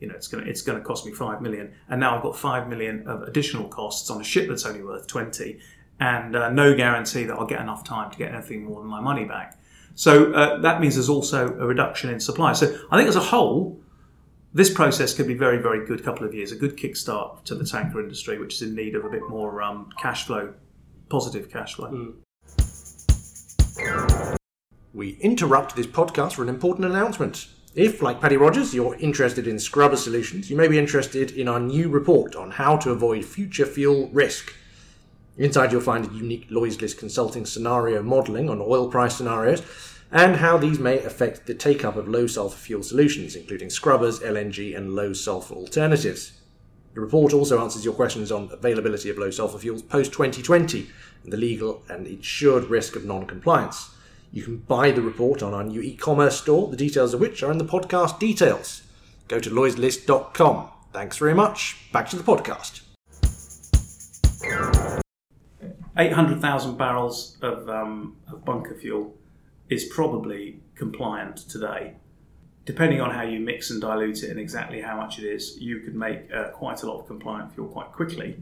you 0.00 0.08
know, 0.08 0.14
it's 0.14 0.28
going 0.28 0.44
to 0.44 0.50
it's 0.50 0.62
going 0.62 0.78
to 0.78 0.84
cost 0.84 1.06
me 1.06 1.12
five 1.12 1.40
million, 1.40 1.72
and 1.88 2.00
now 2.00 2.16
I've 2.16 2.22
got 2.22 2.36
five 2.36 2.68
million 2.68 3.06
of 3.06 3.22
additional 3.22 3.68
costs 3.68 4.10
on 4.10 4.20
a 4.20 4.24
ship 4.24 4.48
that's 4.48 4.66
only 4.66 4.82
worth 4.82 5.06
twenty, 5.06 5.60
and 5.98 6.36
uh, 6.36 6.50
no 6.50 6.76
guarantee 6.76 7.24
that 7.24 7.34
I'll 7.34 7.46
get 7.46 7.60
enough 7.60 7.84
time 7.84 8.10
to 8.10 8.18
get 8.18 8.32
anything 8.32 8.64
more 8.64 8.80
than 8.80 8.88
my 8.88 9.00
money 9.00 9.24
back. 9.24 9.58
So 9.94 10.32
uh, 10.32 10.60
that 10.60 10.80
means 10.80 10.94
there's 10.94 11.08
also 11.08 11.48
a 11.48 11.66
reduction 11.66 12.10
in 12.10 12.20
supply. 12.20 12.52
So 12.52 12.66
I 12.90 12.96
think 12.96 13.08
as 13.08 13.16
a 13.16 13.20
whole, 13.20 13.80
this 14.54 14.72
process 14.72 15.12
could 15.12 15.26
be 15.26 15.34
very, 15.34 15.58
very 15.58 15.84
good 15.84 16.04
couple 16.04 16.24
of 16.24 16.32
years, 16.32 16.52
a 16.52 16.56
good 16.56 16.76
kickstart 16.76 17.42
to 17.44 17.56
the 17.56 17.64
tanker 17.64 18.00
industry, 18.00 18.38
which 18.38 18.54
is 18.54 18.62
in 18.62 18.76
need 18.76 18.94
of 18.94 19.04
a 19.04 19.08
bit 19.08 19.28
more 19.28 19.60
um, 19.60 19.90
cash 20.00 20.26
flow, 20.26 20.54
positive 21.08 21.50
cash 21.50 21.74
flow. 21.74 21.90
Mm. 21.90 22.14
We 24.94 25.16
interrupt 25.20 25.76
this 25.76 25.86
podcast 25.86 26.32
for 26.32 26.42
an 26.42 26.48
important 26.48 26.86
announcement. 26.86 27.46
If, 27.74 28.02
like 28.02 28.20
Paddy 28.20 28.36
Rogers, 28.36 28.74
you're 28.74 28.96
interested 28.96 29.46
in 29.46 29.58
scrubber 29.58 29.96
solutions, 29.96 30.50
you 30.50 30.56
may 30.56 30.66
be 30.66 30.78
interested 30.78 31.30
in 31.30 31.46
our 31.46 31.60
new 31.60 31.88
report 31.88 32.34
on 32.34 32.50
how 32.50 32.76
to 32.78 32.90
avoid 32.90 33.24
future 33.24 33.66
fuel 33.66 34.08
risk. 34.12 34.52
Inside, 35.36 35.70
you'll 35.70 35.82
find 35.82 36.04
a 36.04 36.14
unique 36.14 36.46
Lloyd's 36.50 36.80
List 36.80 36.98
consulting 36.98 37.46
scenario 37.46 38.02
modelling 38.02 38.50
on 38.50 38.60
oil 38.60 38.90
price 38.90 39.16
scenarios 39.16 39.62
and 40.10 40.36
how 40.36 40.56
these 40.56 40.78
may 40.78 40.98
affect 40.98 41.46
the 41.46 41.54
take 41.54 41.84
up 41.84 41.96
of 41.96 42.08
low 42.08 42.26
sulfur 42.26 42.56
fuel 42.56 42.82
solutions, 42.82 43.36
including 43.36 43.70
scrubbers, 43.70 44.20
LNG, 44.20 44.76
and 44.76 44.94
low 44.96 45.12
sulfur 45.12 45.54
alternatives. 45.54 46.37
The 46.94 47.00
report 47.00 47.32
also 47.32 47.62
answers 47.62 47.84
your 47.84 47.94
questions 47.94 48.32
on 48.32 48.48
availability 48.52 49.10
of 49.10 49.18
low 49.18 49.30
sulfur 49.30 49.58
fuels 49.58 49.82
post 49.82 50.12
2020 50.12 50.88
and 51.22 51.32
the 51.32 51.36
legal 51.36 51.82
and 51.88 52.06
insured 52.06 52.64
risk 52.64 52.96
of 52.96 53.04
non 53.04 53.26
compliance. 53.26 53.90
You 54.32 54.42
can 54.42 54.58
buy 54.58 54.90
the 54.90 55.02
report 55.02 55.42
on 55.42 55.54
our 55.54 55.64
new 55.64 55.80
e 55.80 55.94
commerce 55.94 56.40
store, 56.40 56.68
the 56.68 56.76
details 56.76 57.14
of 57.14 57.20
which 57.20 57.42
are 57.42 57.50
in 57.50 57.58
the 57.58 57.64
podcast 57.64 58.18
details. 58.18 58.82
Go 59.26 59.38
to 59.38 59.50
lloydslist.com. 59.50 60.68
Thanks 60.92 61.18
very 61.18 61.34
much. 61.34 61.76
Back 61.92 62.08
to 62.10 62.16
the 62.16 62.22
podcast. 62.22 62.82
800,000 65.98 66.78
barrels 66.78 67.36
of, 67.42 67.68
um, 67.68 68.16
of 68.32 68.44
bunker 68.44 68.74
fuel 68.74 69.14
is 69.68 69.84
probably 69.84 70.60
compliant 70.76 71.36
today. 71.36 71.94
Depending 72.68 73.00
on 73.00 73.10
how 73.10 73.22
you 73.22 73.40
mix 73.40 73.70
and 73.70 73.80
dilute 73.80 74.22
it 74.22 74.28
and 74.28 74.38
exactly 74.38 74.82
how 74.82 74.94
much 74.94 75.18
it 75.18 75.24
is, 75.24 75.56
you 75.58 75.80
could 75.80 75.94
make 75.94 76.30
uh, 76.30 76.50
quite 76.50 76.82
a 76.82 76.86
lot 76.86 77.00
of 77.00 77.06
compliant 77.06 77.54
fuel 77.54 77.66
quite 77.66 77.92
quickly 77.92 78.36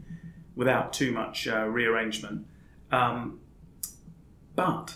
without 0.53 0.91
too 0.91 1.13
much 1.13 1.47
uh, 1.47 1.63
rearrangement. 1.63 2.45
Um, 2.91 3.39
but 4.53 4.95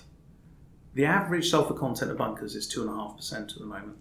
the 0.96 1.06
average 1.06 1.50
sulfur 1.50 1.76
content 1.76 2.12
of 2.12 2.18
bunkers 2.18 2.56
is 2.56 2.70
2.5% 2.76 3.54
at 3.54 3.58
the 3.58 3.64
moment. 3.64 3.96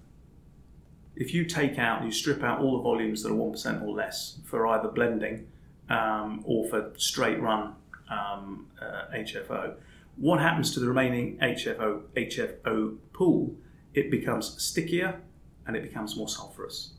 If 1.14 1.32
you 1.32 1.44
take 1.44 1.78
out, 1.78 2.02
you 2.02 2.10
strip 2.10 2.42
out 2.42 2.58
all 2.58 2.78
the 2.78 2.82
volumes 2.82 3.22
that 3.22 3.30
are 3.30 3.36
1% 3.36 3.82
or 3.84 3.94
less 3.94 4.40
for 4.46 4.66
either 4.66 4.88
blending 4.88 5.46
um, 5.88 6.42
or 6.44 6.68
for 6.68 6.90
straight 6.96 7.40
run 7.40 7.76
um, 8.10 8.66
uh, 8.82 9.14
HFO, 9.14 9.74
what 10.16 10.40
happens 10.40 10.74
to 10.74 10.80
the 10.80 10.88
remaining 10.88 11.38
HFO, 11.38 12.00
HFO 12.16 12.96
pool? 13.12 13.54
It 13.94 14.10
becomes 14.10 14.62
stickier 14.62 15.20
and 15.66 15.76
it 15.76 15.82
becomes 15.82 16.16
more 16.16 16.26
sulfurous. 16.26 16.90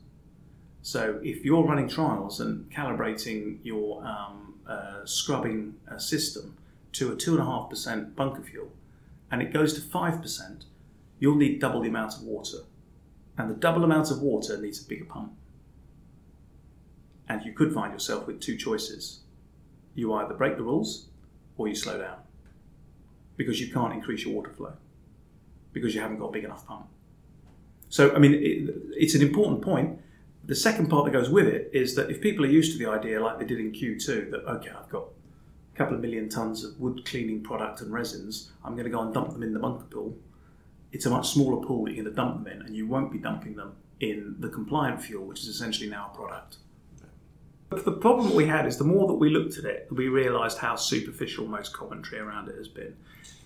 So 0.82 1.20
if 1.22 1.44
you're 1.44 1.64
running 1.64 1.88
trials 1.88 2.40
and 2.40 2.70
calibrating 2.70 3.58
your 3.62 4.04
um, 4.04 4.54
uh, 4.66 5.04
scrubbing 5.04 5.74
uh, 5.90 5.98
system 5.98 6.56
to 6.92 7.12
a 7.12 7.16
2.5% 7.16 8.14
bunker 8.14 8.42
fuel, 8.42 8.72
and 9.30 9.40
it 9.40 9.52
goes 9.52 9.74
to 9.74 9.80
5%, 9.80 10.64
you'll 11.18 11.36
need 11.36 11.60
double 11.60 11.80
the 11.80 11.88
amount 11.88 12.14
of 12.14 12.22
water. 12.22 12.58
And 13.38 13.48
the 13.48 13.54
double 13.54 13.84
amount 13.84 14.10
of 14.10 14.20
water 14.20 14.60
needs 14.60 14.84
a 14.84 14.88
bigger 14.88 15.04
pump. 15.04 15.32
And 17.28 17.42
you 17.44 17.52
could 17.52 17.72
find 17.72 17.92
yourself 17.92 18.26
with 18.26 18.40
two 18.40 18.56
choices. 18.56 19.20
You 19.94 20.12
either 20.12 20.34
break 20.34 20.56
the 20.56 20.64
rules 20.64 21.06
or 21.56 21.68
you 21.68 21.74
slow 21.74 21.98
down 21.98 22.18
because 23.36 23.60
you 23.60 23.72
can't 23.72 23.94
increase 23.94 24.24
your 24.24 24.34
water 24.34 24.50
flow 24.50 24.74
because 25.72 25.94
you 25.94 26.00
haven't 26.00 26.18
got 26.18 26.26
a 26.26 26.32
big 26.32 26.44
enough 26.44 26.66
pump. 26.66 26.86
So, 27.88 28.14
I 28.14 28.18
mean, 28.18 28.34
it, 28.34 28.74
it's 28.92 29.14
an 29.14 29.22
important 29.22 29.62
point. 29.62 29.98
The 30.44 30.54
second 30.54 30.88
part 30.88 31.04
that 31.04 31.12
goes 31.12 31.30
with 31.30 31.46
it 31.46 31.70
is 31.72 31.94
that 31.94 32.10
if 32.10 32.20
people 32.20 32.44
are 32.44 32.48
used 32.48 32.72
to 32.72 32.78
the 32.78 32.90
idea, 32.90 33.22
like 33.22 33.38
they 33.38 33.44
did 33.44 33.60
in 33.60 33.72
Q2, 33.72 34.30
that, 34.30 34.44
okay, 34.48 34.70
I've 34.70 34.88
got 34.88 35.04
a 35.74 35.76
couple 35.76 35.94
of 35.94 36.00
million 36.00 36.28
tons 36.28 36.64
of 36.64 36.78
wood 36.80 37.04
cleaning 37.04 37.42
product 37.42 37.80
and 37.80 37.92
resins, 37.92 38.50
I'm 38.64 38.72
going 38.72 38.84
to 38.84 38.90
go 38.90 39.00
and 39.00 39.14
dump 39.14 39.32
them 39.32 39.42
in 39.42 39.52
the 39.52 39.60
bunker 39.60 39.84
pool. 39.84 40.16
it's 40.92 41.06
a 41.06 41.10
much 41.10 41.28
smaller 41.28 41.64
pool 41.64 41.84
that 41.84 41.94
you're 41.94 42.04
going 42.04 42.14
to 42.14 42.16
dump 42.16 42.42
them 42.42 42.52
in, 42.52 42.62
and 42.66 42.76
you 42.76 42.86
won't 42.86 43.12
be 43.12 43.18
dumping 43.18 43.56
them 43.56 43.74
in 44.00 44.36
the 44.40 44.48
compliant 44.48 45.00
fuel, 45.02 45.24
which 45.24 45.40
is 45.40 45.48
essentially 45.48 45.88
now 45.88 46.10
a 46.12 46.16
product. 46.16 46.56
But 47.74 47.84
the 47.84 47.92
problem 47.92 48.28
that 48.28 48.36
we 48.36 48.46
had 48.46 48.66
is 48.66 48.76
the 48.76 48.84
more 48.84 49.06
that 49.08 49.14
we 49.14 49.30
looked 49.30 49.58
at 49.58 49.64
it, 49.64 49.88
we 49.90 50.08
realised 50.08 50.58
how 50.58 50.76
superficial 50.76 51.46
most 51.46 51.72
commentary 51.72 52.20
around 52.20 52.48
it 52.48 52.56
has 52.56 52.68
been. 52.68 52.94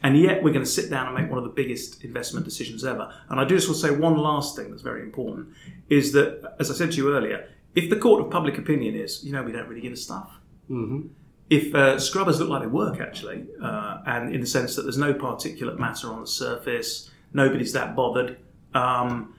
And 0.03 0.19
yet 0.19 0.43
we're 0.43 0.53
going 0.53 0.65
to 0.65 0.71
sit 0.71 0.91
down 0.91 1.07
and 1.07 1.15
make 1.17 1.29
one 1.31 1.39
of 1.39 1.45
the 1.45 1.51
biggest 1.51 2.05
investment 2.05 2.45
decisions 2.45 2.85
ever. 2.85 3.13
And 3.29 3.41
I 3.41 3.45
do 3.45 3.55
just 3.55 3.69
want 3.69 3.81
to 3.81 3.87
say 3.89 3.95
one 3.95 4.17
last 4.17 4.57
thing 4.57 4.71
that's 4.71 4.83
very 4.83 5.03
important 5.03 5.49
is 5.89 6.13
that, 6.13 6.57
as 6.59 6.71
I 6.71 6.75
said 6.75 6.91
to 6.93 6.97
you 6.97 7.15
earlier, 7.15 7.49
if 7.75 7.89
the 7.89 7.97
court 7.97 8.23
of 8.23 8.31
public 8.31 8.59
opinion 8.59 8.95
is, 8.95 9.25
you 9.25 9.33
know, 9.33 9.43
we 9.43 9.53
don't 9.53 9.69
really 9.69 9.81
give 9.81 9.93
a 9.93 9.97
stuff. 9.97 10.31
Mm-hmm. 10.71 11.09
If 11.49 11.75
uh, 11.75 11.99
scrubbers 11.99 12.41
look 12.41 12.49
like 12.49 12.63
they 12.63 12.69
work 12.69 13.01
actually, 13.01 13.47
uh, 13.63 13.99
and 14.07 14.35
in 14.35 14.41
the 14.41 14.47
sense 14.47 14.75
that 14.75 14.83
there's 14.83 14.99
no 14.99 15.15
particulate 15.15 15.79
matter 15.79 16.09
on 16.09 16.23
the 16.23 16.27
surface, 16.27 17.11
nobody's 17.33 17.73
that 17.75 17.95
bothered, 17.95 18.39
um, 18.75 19.36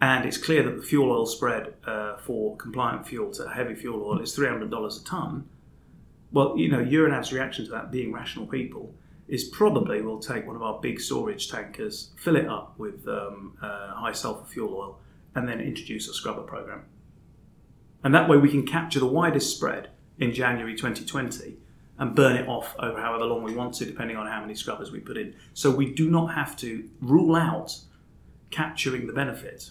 and 0.00 0.24
it's 0.24 0.38
clear 0.38 0.62
that 0.62 0.76
the 0.76 0.82
fuel 0.82 1.10
oil 1.10 1.26
spread 1.26 1.74
uh, 1.86 2.16
for 2.18 2.56
compliant 2.56 3.06
fuel 3.06 3.32
to 3.32 3.48
heavy 3.48 3.74
fuel 3.74 4.02
oil 4.02 4.20
is 4.20 4.36
$300 4.36 5.00
a 5.00 5.04
tonne, 5.04 5.48
well, 6.30 6.56
you 6.56 6.68
know, 6.68 6.84
Euronav's 6.84 7.32
reaction 7.32 7.64
to 7.64 7.70
that, 7.72 7.90
being 7.90 8.12
rational 8.12 8.46
people, 8.46 8.94
is 9.28 9.44
probably 9.44 10.00
we'll 10.00 10.18
take 10.18 10.46
one 10.46 10.56
of 10.56 10.62
our 10.62 10.80
big 10.80 11.00
storage 11.00 11.50
tankers, 11.50 12.10
fill 12.16 12.36
it 12.36 12.46
up 12.46 12.78
with 12.78 13.06
um, 13.08 13.56
uh, 13.62 13.94
high 13.94 14.12
sulfur 14.12 14.46
fuel 14.46 14.74
oil, 14.74 15.00
and 15.34 15.48
then 15.48 15.60
introduce 15.60 16.08
a 16.08 16.14
scrubber 16.14 16.42
program. 16.42 16.84
And 18.04 18.14
that 18.14 18.28
way 18.28 18.36
we 18.36 18.48
can 18.48 18.66
capture 18.66 19.00
the 19.00 19.06
widest 19.06 19.54
spread 19.54 19.90
in 20.18 20.32
January 20.32 20.74
2020 20.74 21.56
and 21.98 22.14
burn 22.14 22.36
it 22.36 22.48
off 22.48 22.74
over 22.78 23.00
however 23.00 23.24
long 23.24 23.42
we 23.42 23.54
want 23.54 23.74
to, 23.74 23.84
depending 23.84 24.16
on 24.16 24.26
how 24.26 24.40
many 24.40 24.54
scrubbers 24.54 24.92
we 24.92 25.00
put 25.00 25.16
in. 25.16 25.34
So 25.52 25.70
we 25.70 25.92
do 25.92 26.08
not 26.08 26.34
have 26.34 26.56
to 26.58 26.88
rule 27.00 27.34
out 27.34 27.76
capturing 28.50 29.06
the 29.06 29.12
benefit. 29.12 29.70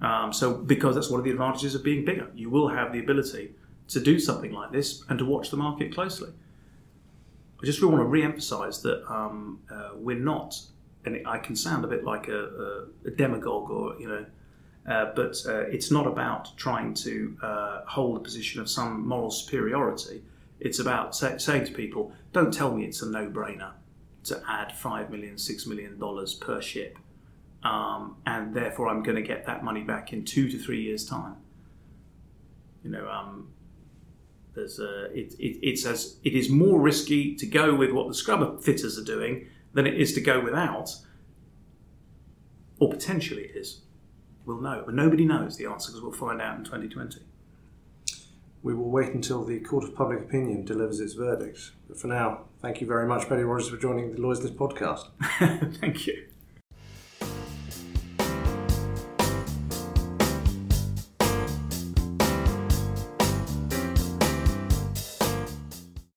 Um, 0.00 0.32
so 0.32 0.54
because 0.54 0.94
that's 0.94 1.10
one 1.10 1.20
of 1.20 1.24
the 1.24 1.30
advantages 1.30 1.74
of 1.74 1.84
being 1.84 2.04
bigger, 2.04 2.30
you 2.34 2.48
will 2.50 2.68
have 2.68 2.92
the 2.92 2.98
ability 2.98 3.54
to 3.88 4.00
do 4.00 4.18
something 4.18 4.52
like 4.52 4.72
this 4.72 5.04
and 5.08 5.18
to 5.18 5.24
watch 5.24 5.50
the 5.50 5.56
market 5.56 5.92
closely. 5.92 6.32
I 7.62 7.66
just 7.66 7.80
really 7.80 7.94
want 7.94 8.04
to 8.04 8.08
re-emphasise 8.08 8.78
that 8.78 9.04
um, 9.12 9.60
uh, 9.70 9.90
we're 9.94 10.18
not, 10.18 10.58
and 11.04 11.26
I 11.26 11.38
can 11.38 11.54
sound 11.54 11.84
a 11.84 11.88
bit 11.88 12.04
like 12.04 12.28
a, 12.28 12.38
a, 13.04 13.08
a 13.08 13.10
demagogue, 13.10 13.70
or 13.70 14.00
you 14.00 14.08
know, 14.08 14.26
uh, 14.88 15.12
but 15.14 15.36
uh, 15.46 15.60
it's 15.62 15.90
not 15.90 16.06
about 16.06 16.56
trying 16.56 16.94
to 16.94 17.36
uh, 17.42 17.80
hold 17.86 18.16
a 18.16 18.20
position 18.20 18.62
of 18.62 18.70
some 18.70 19.06
moral 19.06 19.30
superiority. 19.30 20.22
It's 20.58 20.78
about 20.78 21.14
say, 21.14 21.36
saying 21.36 21.66
to 21.66 21.72
people, 21.72 22.12
"Don't 22.32 22.52
tell 22.52 22.74
me 22.74 22.84
it's 22.84 23.02
a 23.02 23.10
no-brainer 23.10 23.72
to 24.24 24.42
add 24.48 24.72
five 24.72 25.10
million, 25.10 25.36
six 25.36 25.66
million 25.66 25.98
dollars 25.98 26.32
per 26.32 26.62
ship, 26.62 26.98
um, 27.62 28.16
and 28.26 28.54
therefore 28.54 28.88
I'm 28.88 29.02
going 29.02 29.16
to 29.16 29.22
get 29.22 29.46
that 29.46 29.64
money 29.64 29.82
back 29.82 30.12
in 30.12 30.24
two 30.24 30.48
to 30.50 30.58
three 30.58 30.82
years' 30.82 31.04
time." 31.04 31.36
You 32.82 32.90
know, 32.90 33.08
um, 33.08 33.48
there's 34.54 34.78
a, 34.78 35.04
it, 35.16 35.34
it, 35.38 35.58
it's 35.62 35.84
as 35.86 36.16
it 36.24 36.34
is 36.34 36.48
more 36.48 36.80
risky 36.80 37.34
to 37.36 37.46
go 37.46 37.74
with 37.74 37.92
what 37.92 38.08
the 38.08 38.14
scrubber 38.14 38.58
fitters 38.58 38.98
are 38.98 39.04
doing 39.04 39.46
than 39.72 39.86
it 39.86 40.00
is 40.00 40.12
to 40.14 40.20
go 40.20 40.40
without, 40.40 40.90
or 42.78 42.90
potentially 42.90 43.42
it 43.42 43.56
is. 43.56 43.82
We'll 44.44 44.60
know, 44.60 44.82
but 44.84 44.94
nobody 44.94 45.24
knows 45.24 45.56
the 45.56 45.66
answer 45.66 45.90
because 45.90 46.02
we'll 46.02 46.12
find 46.12 46.40
out 46.40 46.58
in 46.58 46.64
2020. 46.64 47.20
We 48.62 48.74
will 48.74 48.90
wait 48.90 49.12
until 49.14 49.44
the 49.44 49.60
Court 49.60 49.84
of 49.84 49.94
Public 49.94 50.20
Opinion 50.20 50.64
delivers 50.64 51.00
its 51.00 51.14
verdict. 51.14 51.72
But 51.88 51.98
for 51.98 52.08
now, 52.08 52.46
thank 52.60 52.80
you 52.80 52.86
very 52.86 53.06
much, 53.06 53.28
Paddy 53.28 53.42
Rodgers, 53.42 53.68
for 53.68 53.76
joining 53.76 54.12
the 54.12 54.20
Lloyd's 54.20 54.42
List 54.42 54.56
podcast. 54.56 55.06
Thank 55.80 56.06
you. 56.06 56.29